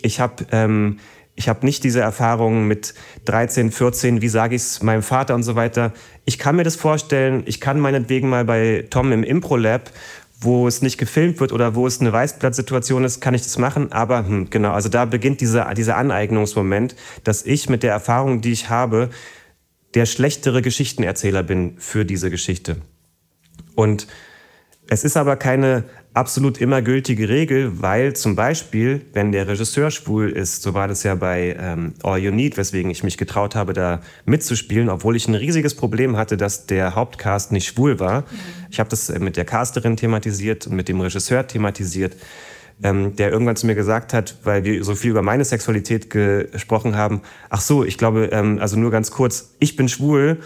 [0.00, 0.98] Ich habe ähm,
[1.36, 5.42] ich habe nicht diese Erfahrungen mit 13, 14, wie sage ich es meinem Vater und
[5.42, 5.92] so weiter.
[6.24, 9.90] Ich kann mir das vorstellen, ich kann meinetwegen mal bei Tom im Impro-Lab,
[10.40, 13.90] wo es nicht gefilmt wird oder wo es eine Weißblattsituation ist, kann ich das machen.
[13.92, 18.52] Aber hm, genau, also da beginnt dieser, dieser Aneignungsmoment, dass ich mit der Erfahrung, die
[18.52, 19.10] ich habe,
[19.94, 22.76] der schlechtere Geschichtenerzähler bin für diese Geschichte.
[23.74, 24.06] Und
[24.88, 30.30] es ist aber keine absolut immer gültige Regel, weil zum Beispiel, wenn der Regisseur schwul
[30.30, 33.72] ist, so war das ja bei ähm, All You Need, weswegen ich mich getraut habe,
[33.72, 38.20] da mitzuspielen, obwohl ich ein riesiges Problem hatte, dass der Hauptcast nicht schwul war.
[38.20, 38.26] Mhm.
[38.70, 42.16] Ich habe das mit der Casterin thematisiert und mit dem Regisseur thematisiert,
[42.82, 46.96] ähm, der irgendwann zu mir gesagt hat, weil wir so viel über meine Sexualität gesprochen
[46.96, 50.38] haben, ach so, ich glaube, ähm, also nur ganz kurz, ich bin schwul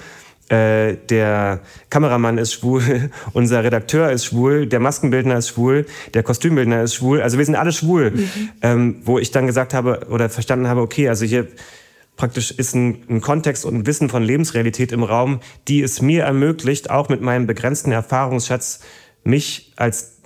[0.48, 6.82] äh, der Kameramann ist schwul, unser Redakteur ist schwul, der Maskenbildner ist schwul, der Kostümbildner
[6.82, 7.20] ist schwul.
[7.20, 8.12] Also wir sind alle schwul.
[8.12, 8.48] Mhm.
[8.62, 11.48] Ähm, wo ich dann gesagt habe oder verstanden habe, okay, also hier
[12.16, 16.24] praktisch ist ein, ein, Kontext und ein Wissen von Lebensrealität im Raum, die es mir
[16.24, 18.80] ermöglicht, auch mit meinem begrenzten Erfahrungsschatz,
[19.24, 20.18] mich als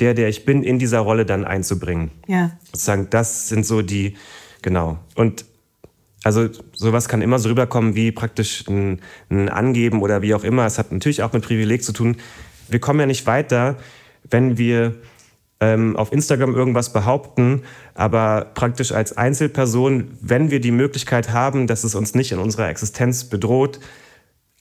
[0.00, 2.10] der, der ich bin, in dieser Rolle dann einzubringen.
[2.26, 2.52] Ja.
[2.64, 4.16] Sozusagen, das sind so die,
[4.62, 4.98] genau.
[5.14, 5.44] Und
[6.24, 9.00] also sowas kann immer so rüberkommen wie praktisch ein,
[9.30, 10.64] ein, Angeben oder wie auch immer.
[10.64, 12.16] Es hat natürlich auch mit Privileg zu tun.
[12.68, 13.76] Wir kommen ja nicht weiter,
[14.28, 14.94] wenn wir
[15.60, 17.62] ähm, auf Instagram irgendwas behaupten,
[17.94, 22.70] aber praktisch als Einzelperson, wenn wir die Möglichkeit haben, dass es uns nicht in unserer
[22.70, 23.78] Existenz bedroht,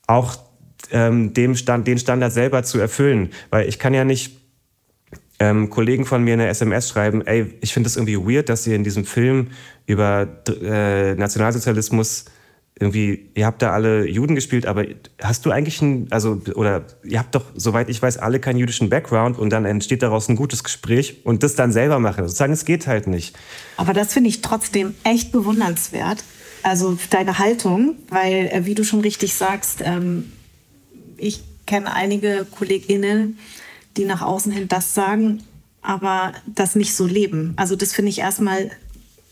[0.05, 0.37] auch
[0.91, 3.31] ähm, Stand, den Standard selber zu erfüllen.
[3.49, 4.42] Weil ich kann ja nicht
[5.39, 8.75] ähm, Kollegen von mir eine SMS schreiben, ey, ich finde es irgendwie weird, dass ihr
[8.75, 9.47] in diesem Film
[9.85, 10.27] über
[10.61, 12.25] äh, Nationalsozialismus
[12.79, 14.85] irgendwie, ihr habt da alle Juden gespielt, aber
[15.21, 18.89] hast du eigentlich ein, also, oder ihr habt doch, soweit ich weiß, alle keinen jüdischen
[18.89, 22.25] Background und dann entsteht daraus ein gutes Gespräch und das dann selber machen.
[22.25, 23.35] Sozusagen, es geht halt nicht.
[23.77, 26.23] Aber das finde ich trotzdem echt bewundernswert.
[26.63, 30.31] Also deine Haltung, weil, äh, wie du schon richtig sagst, ähm,
[31.17, 33.37] ich kenne einige KollegInnen,
[33.97, 35.43] die nach außen hin das sagen,
[35.81, 37.53] aber das nicht so leben.
[37.57, 38.71] Also das finde ich erstmal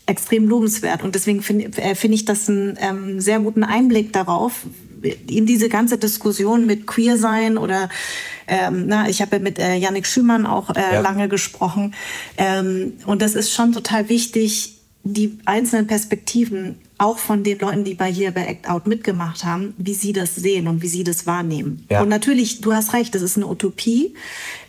[0.06, 1.02] extrem lobenswert.
[1.02, 4.66] Und deswegen finde äh, find ich das einen ähm, sehr guten Einblick darauf,
[5.26, 7.88] in diese ganze Diskussion mit Queer sein oder
[8.46, 11.00] ähm, na, ich habe ja mit äh, Yannick Schümann auch äh, ja.
[11.00, 11.94] lange gesprochen.
[12.36, 14.71] Ähm, und das ist schon total wichtig,
[15.04, 19.74] die einzelnen Perspektiven auch von den Leuten, die bei hier bei Act Out mitgemacht haben,
[19.76, 21.84] wie sie das sehen und wie sie das wahrnehmen.
[21.90, 22.02] Ja.
[22.02, 24.14] Und natürlich, du hast recht, das ist eine Utopie.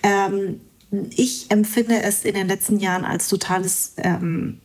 [0.01, 0.59] Ähm,
[1.15, 4.59] ich empfinde es in den letzten Jahren als totales ähm,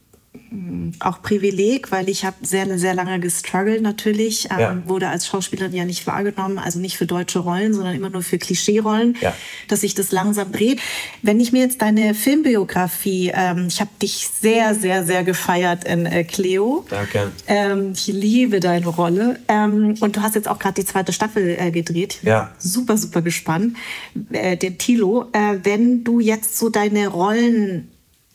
[1.00, 4.82] auch Privileg, weil ich habe sehr, sehr lange gestruggelt natürlich, ähm, ja.
[4.86, 8.38] wurde als Schauspielerin ja nicht wahrgenommen, also nicht für deutsche Rollen, sondern immer nur für
[8.38, 9.34] Klischee-Rollen, ja.
[9.68, 10.80] dass sich das langsam dreht.
[11.22, 16.06] Wenn ich mir jetzt deine Filmbiografie, ähm, ich habe dich sehr, sehr, sehr gefeiert in
[16.06, 16.84] äh, Cleo.
[16.88, 17.32] Danke.
[17.46, 21.56] Ähm, ich liebe deine Rolle ähm, und du hast jetzt auch gerade die zweite Staffel
[21.58, 22.18] äh, gedreht.
[22.22, 22.52] Ja.
[22.58, 23.76] Super, super gespannt.
[24.32, 27.88] Äh, den Tilo, äh, wenn du jetzt so deine Rollen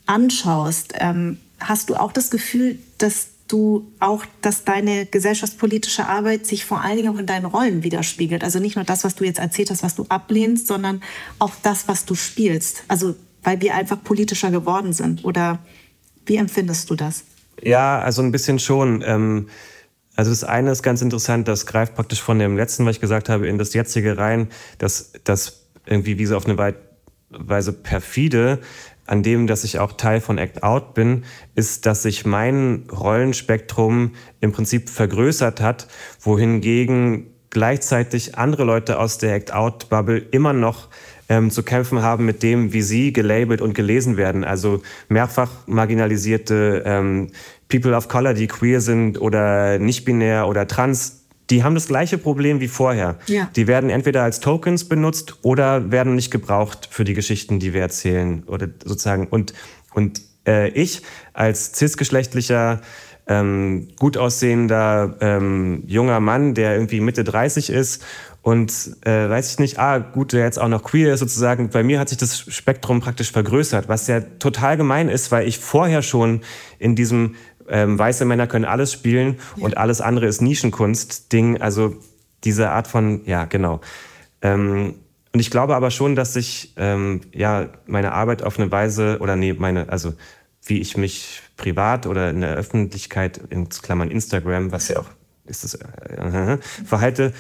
[0.06, 6.66] anschaust, ähm, hast du auch das Gefühl, dass du auch, dass deine gesellschaftspolitische Arbeit sich
[6.66, 8.44] vor allen Dingen auch in deinen Rollen widerspiegelt.
[8.44, 11.02] Also nicht nur das, was du jetzt erzählt hast, was du ablehnst, sondern
[11.40, 12.84] auch das, was du spielst.
[12.88, 15.26] Also weil wir einfach politischer geworden sind.
[15.26, 15.60] Oder
[16.26, 17.26] Wie empfindest du das?
[17.62, 19.04] Ja, also ein bisschen schon.
[19.06, 19.50] Ähm,
[20.16, 23.30] also das eine ist ganz interessant, das greift praktisch von dem letzten, was ich gesagt
[23.30, 24.48] habe, in das jetzige rein,
[24.78, 26.76] dass das irgendwie wie so auf eine
[27.30, 28.60] Weise perfide
[29.06, 31.24] an dem, dass ich auch Teil von Act Out bin,
[31.56, 35.88] ist, dass sich mein Rollenspektrum im Prinzip vergrößert hat,
[36.22, 40.90] wohingegen gleichzeitig andere Leute aus der Act Out Bubble immer noch
[41.30, 44.44] ähm, zu kämpfen haben mit dem, wie sie gelabelt und gelesen werden.
[44.44, 47.32] Also mehrfach marginalisierte ähm,
[47.70, 52.18] People of Color, die queer sind oder nicht binär oder trans, die haben das gleiche
[52.18, 53.18] Problem wie vorher.
[53.28, 53.50] Ja.
[53.56, 57.82] Die werden entweder als Tokens benutzt oder werden nicht gebraucht für die Geschichten, die wir
[57.82, 59.28] erzählen oder sozusagen.
[59.28, 59.54] Und,
[59.94, 61.02] und äh, ich
[61.34, 62.82] als cisgeschlechtlicher
[63.28, 68.04] ähm, gut aussehender ähm, junger Mann, der irgendwie Mitte 30 ist
[68.42, 71.70] und äh, weiß ich nicht, ah, gut, der jetzt auch noch queer ist sozusagen.
[71.70, 75.60] Bei mir hat sich das Spektrum praktisch vergrößert, was ja total gemein ist, weil ich
[75.60, 76.42] vorher schon
[76.78, 77.36] in diesem
[77.74, 79.66] ähm, weiße Männer können alles spielen ja.
[79.66, 81.96] und alles andere ist Nischenkunst-Ding, also
[82.44, 83.82] diese Art von, ja, genau.
[84.44, 84.94] Ähm,
[85.34, 89.36] und ich glaube aber schon, dass ich ähm, ja meine Arbeit auf eine Weise oder
[89.36, 90.14] nee, meine, also
[90.64, 95.10] wie ich mich privat oder in der Öffentlichkeit, in Klammern Instagram, was ja auch
[95.46, 97.34] ist das, äh, verhalte,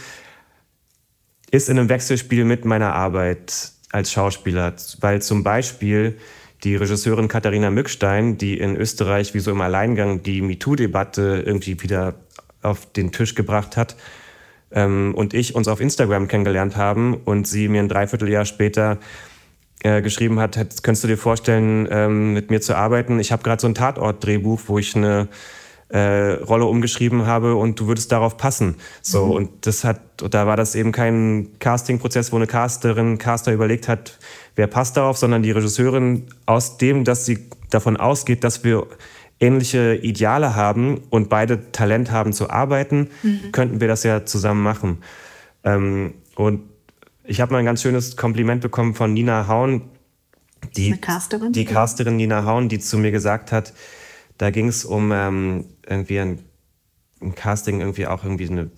[1.51, 6.17] ist in einem Wechselspiel mit meiner Arbeit als Schauspieler, weil zum Beispiel
[6.63, 12.15] die Regisseurin Katharina Mückstein, die in Österreich wie so im Alleingang die MeToo-Debatte irgendwie wieder
[12.61, 13.95] auf den Tisch gebracht hat,
[14.71, 18.97] ähm, und ich uns auf Instagram kennengelernt haben und sie mir ein Dreivierteljahr später
[19.83, 23.19] äh, geschrieben hat, könntest du dir vorstellen, ähm, mit mir zu arbeiten?
[23.19, 25.27] Ich habe gerade so ein Tatort-Drehbuch, wo ich eine
[25.93, 28.77] äh, Rolle umgeschrieben habe und du würdest darauf passen.
[29.03, 29.31] So, mhm.
[29.31, 34.17] und das hat, da war das eben kein Casting-Prozess, wo eine Casterin, Caster überlegt hat,
[34.55, 38.87] wer passt darauf, sondern die Regisseurin aus dem, dass sie davon ausgeht, dass wir
[39.39, 43.51] ähnliche Ideale haben und beide Talent haben zu arbeiten, mhm.
[43.51, 44.97] könnten wir das ja zusammen machen.
[45.63, 46.61] Ähm, und
[47.23, 49.83] ich habe mal ein ganz schönes Kompliment bekommen von Nina Haun,
[50.75, 51.51] die, Casterin?
[51.51, 53.73] die Casterin Nina Haun, die zu mir gesagt hat,
[54.39, 56.39] da ging es um ähm, irgendwie ein,
[57.21, 58.69] ein, Casting, irgendwie auch irgendwie eine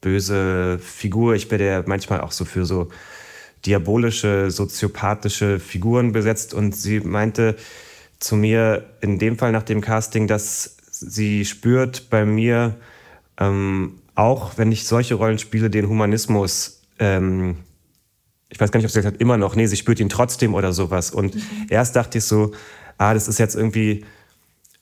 [0.00, 1.34] böse Figur.
[1.34, 2.88] Ich bin ja manchmal auch so für so
[3.66, 6.54] diabolische, soziopathische Figuren besetzt.
[6.54, 7.56] Und sie meinte
[8.18, 12.76] zu mir in dem Fall nach dem Casting, dass sie spürt bei mir,
[13.38, 16.82] ähm, auch wenn ich solche Rollen spiele, den Humanismus.
[16.98, 17.56] Ähm,
[18.48, 20.54] ich weiß gar nicht, ob sie gesagt hat, immer noch, nee, sie spürt ihn trotzdem
[20.54, 21.10] oder sowas.
[21.10, 21.66] Und mhm.
[21.68, 22.52] erst dachte ich so,
[22.96, 24.04] ah, das ist jetzt irgendwie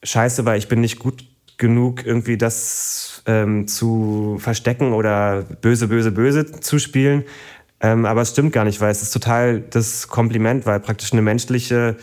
[0.02, 1.24] scheiße, weil ich bin nicht gut
[1.58, 7.24] genug, irgendwie das ähm, zu verstecken oder böse, böse, böse zu spielen.
[7.80, 11.22] Ähm, aber es stimmt gar nicht, weil es ist total das Kompliment, weil praktisch eine
[11.22, 11.96] menschliche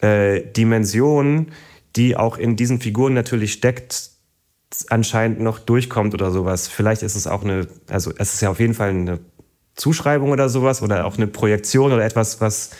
[0.00, 1.48] äh, Dimension,
[1.96, 4.10] die auch in diesen Figuren natürlich steckt,
[4.88, 6.68] anscheinend noch durchkommt oder sowas.
[6.68, 9.18] Vielleicht ist es auch eine, also es ist ja auf jeden Fall eine
[9.74, 12.70] Zuschreibung oder sowas oder auch eine Projektion oder etwas, was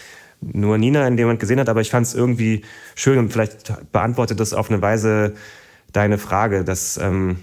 [0.41, 2.63] nur Nina in dem Moment gesehen hat, aber ich fand es irgendwie
[2.95, 5.35] schön und vielleicht beantwortet das auf eine Weise
[5.93, 7.39] deine Frage, dass ähm,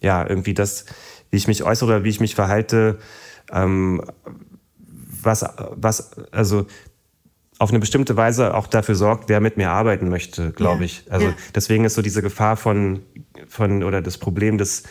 [0.00, 0.84] ja irgendwie das
[1.30, 2.98] wie ich mich äußere oder wie ich mich verhalte,
[3.52, 4.02] ähm,
[5.22, 6.66] was, was, also
[7.58, 11.04] auf eine bestimmte Weise auch dafür sorgt, wer mit mir arbeiten möchte, glaube ja, ich.
[11.10, 11.34] Also ja.
[11.54, 13.00] deswegen ist so diese Gefahr von,
[13.48, 14.84] von oder das Problem des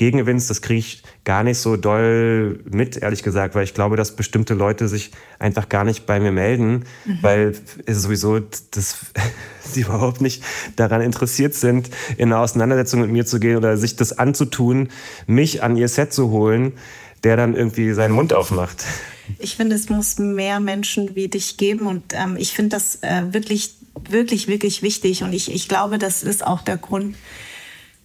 [0.00, 4.16] Gegengewinns, das kriege ich gar nicht so doll mit, ehrlich gesagt, weil ich glaube, dass
[4.16, 7.18] bestimmte Leute sich einfach gar nicht bei mir melden, mhm.
[7.20, 8.96] weil es sowieso das,
[9.62, 10.42] sie überhaupt nicht
[10.76, 14.88] daran interessiert sind, in eine Auseinandersetzung mit mir zu gehen oder sich das anzutun,
[15.26, 16.72] mich an ihr Set zu holen,
[17.22, 18.82] der dann irgendwie seinen Mund aufmacht.
[19.38, 23.34] Ich finde, es muss mehr Menschen wie dich geben und ähm, ich finde das äh,
[23.34, 23.74] wirklich,
[24.08, 27.16] wirklich, wirklich wichtig und ich, ich glaube, das ist auch der Grund,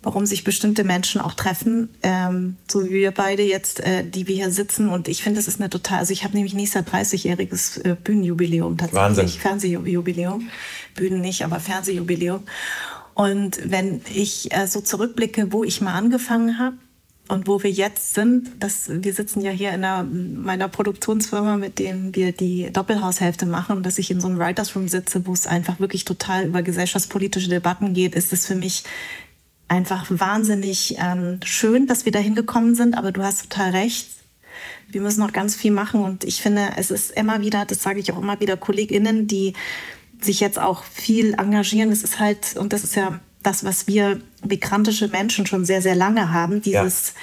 [0.05, 4.35] warum sich bestimmte Menschen auch treffen, ähm, so wie wir beide jetzt, äh, die wir
[4.35, 4.87] hier sitzen.
[4.87, 7.95] Und ich finde, das ist eine total, also ich habe nämlich nächstes Jahr 30-jähriges äh,
[8.01, 9.01] Bühnenjubiläum tatsächlich.
[9.01, 9.27] Wahnsinn.
[9.27, 10.47] Fernsehjubiläum.
[10.93, 12.43] Bühnen nicht, aber Fernsehjubiläum.
[13.15, 16.77] Und wenn ich äh, so zurückblicke, wo ich mal angefangen habe,
[17.27, 21.79] und wo wir jetzt sind, das, wir sitzen ja hier in einer, meiner Produktionsfirma, mit
[21.79, 25.47] dem wir die Doppelhaushälfte machen, dass ich in so einem Writers Room sitze, wo es
[25.47, 28.83] einfach wirklich total über gesellschaftspolitische Debatten geht, ist es für mich
[29.67, 34.07] einfach wahnsinnig ähm, schön, dass wir da hingekommen sind, aber du hast total recht.
[34.87, 37.99] Wir müssen noch ganz viel machen und ich finde, es ist immer wieder, das sage
[37.99, 39.53] ich auch immer wieder, KollegInnen, die
[40.21, 41.91] sich jetzt auch viel engagieren.
[41.91, 45.95] Es ist halt, und das ist ja das, was wir migrantische Menschen schon sehr, sehr
[45.95, 47.13] lange haben, dieses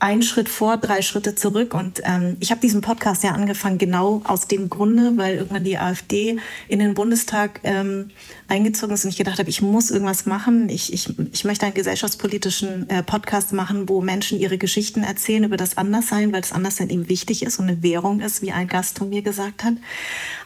[0.00, 1.74] ein Schritt vor, drei Schritte zurück.
[1.74, 5.78] Und ähm, ich habe diesen Podcast ja angefangen genau aus dem Grunde, weil irgendwann die
[5.78, 6.38] AfD
[6.68, 8.10] in den Bundestag ähm,
[8.48, 10.70] eingezogen ist und ich gedacht habe, ich muss irgendwas machen.
[10.70, 15.58] Ich, ich, ich möchte einen gesellschaftspolitischen äh, Podcast machen, wo Menschen ihre Geschichten erzählen über
[15.58, 18.98] das Anderssein, weil das Anderssein eben wichtig ist und eine Währung ist, wie ein Gast
[18.98, 19.74] von mir gesagt hat.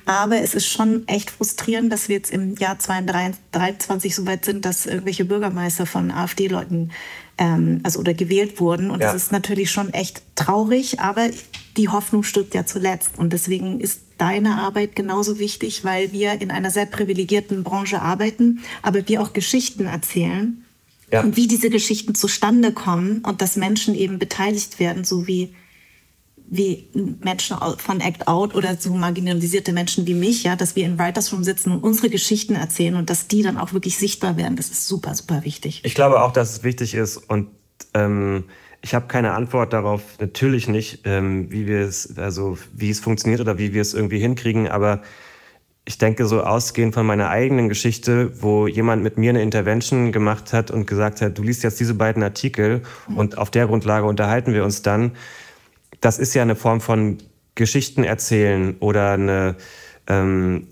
[0.05, 4.65] Aber es ist schon echt frustrierend, dass wir jetzt im Jahr 2023 so weit sind,
[4.65, 6.91] dass irgendwelche Bürgermeister von AfD-Leuten
[7.39, 8.91] ähm, also oder gewählt wurden.
[8.91, 9.13] Und ja.
[9.13, 11.31] das ist natürlich schon echt traurig, aber
[11.77, 13.19] die Hoffnung stirbt ja zuletzt.
[13.19, 18.61] Und deswegen ist deine Arbeit genauso wichtig, weil wir in einer sehr privilegierten Branche arbeiten,
[18.83, 20.65] aber wir auch Geschichten erzählen.
[21.11, 21.23] Ja.
[21.23, 25.55] Und wie diese Geschichten zustande kommen und dass Menschen eben beteiligt werden, so wie
[26.47, 26.89] wie
[27.21, 31.33] Menschen von Act Out oder so marginalisierte Menschen wie mich, ja, dass wir in Writers
[31.33, 34.57] Room sitzen und unsere Geschichten erzählen und dass die dann auch wirklich sichtbar werden.
[34.57, 35.81] Das ist super, super wichtig.
[35.85, 37.49] Ich glaube auch, dass es wichtig ist und
[37.95, 38.45] ähm,
[38.83, 43.41] ich habe keine Antwort darauf, natürlich nicht, ähm, wie wir es, also wie es funktioniert
[43.41, 45.01] oder wie wir es irgendwie hinkriegen, aber
[45.87, 50.53] ich denke so ausgehend von meiner eigenen Geschichte, wo jemand mit mir eine Intervention gemacht
[50.53, 53.19] hat und gesagt hat, du liest jetzt diese beiden Artikel mhm.
[53.19, 55.13] und auf der Grundlage unterhalten wir uns dann
[56.05, 57.19] das ist ja eine Form von
[57.55, 59.57] Geschichten erzählen oder eine
[60.07, 60.69] ähm,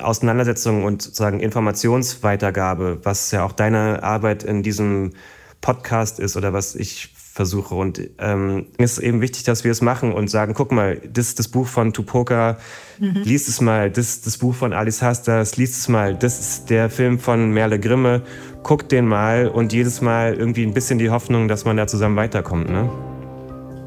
[0.00, 5.12] Auseinandersetzung und sozusagen Informationsweitergabe, was ja auch deine Arbeit in diesem
[5.60, 7.74] Podcast ist oder was ich versuche.
[7.74, 11.38] Und ähm, ist eben wichtig, dass wir es machen und sagen, guck mal, das ist
[11.40, 12.56] das Buch von Tupoka,
[12.98, 13.22] mhm.
[13.22, 16.70] liest es mal, das ist das Buch von Alice Hastas, liest es mal, das ist
[16.70, 18.22] der Film von Merle Grimme,
[18.62, 22.16] guck den mal und jedes Mal irgendwie ein bisschen die Hoffnung, dass man da zusammen
[22.16, 22.70] weiterkommt.
[22.70, 22.88] Ne?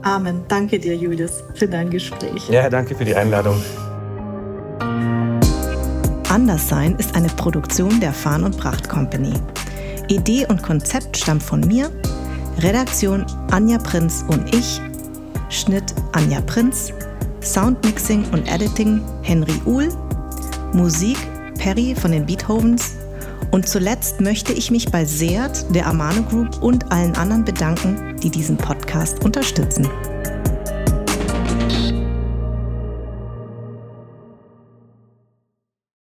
[0.04, 0.44] Amen.
[0.48, 2.50] Danke dir, Julius, für dein Gespräch.
[2.50, 3.62] Ja, danke für die Einladung.
[6.30, 9.34] Anderssein ist eine Produktion der Farn und Pracht Company.
[10.10, 11.90] Idee und Konzept stammt von mir,
[12.60, 14.82] Redaktion Anja Prinz und ich,
[15.50, 16.94] Schnitt Anja Prinz,
[17.42, 19.90] Soundmixing und Editing Henry Uhl,
[20.74, 21.18] Musik
[21.58, 22.98] Perry von den Beethovens
[23.52, 28.30] und zuletzt möchte ich mich bei Seat, der Amano Group und allen anderen bedanken, die
[28.30, 29.88] diesen Podcast unterstützen.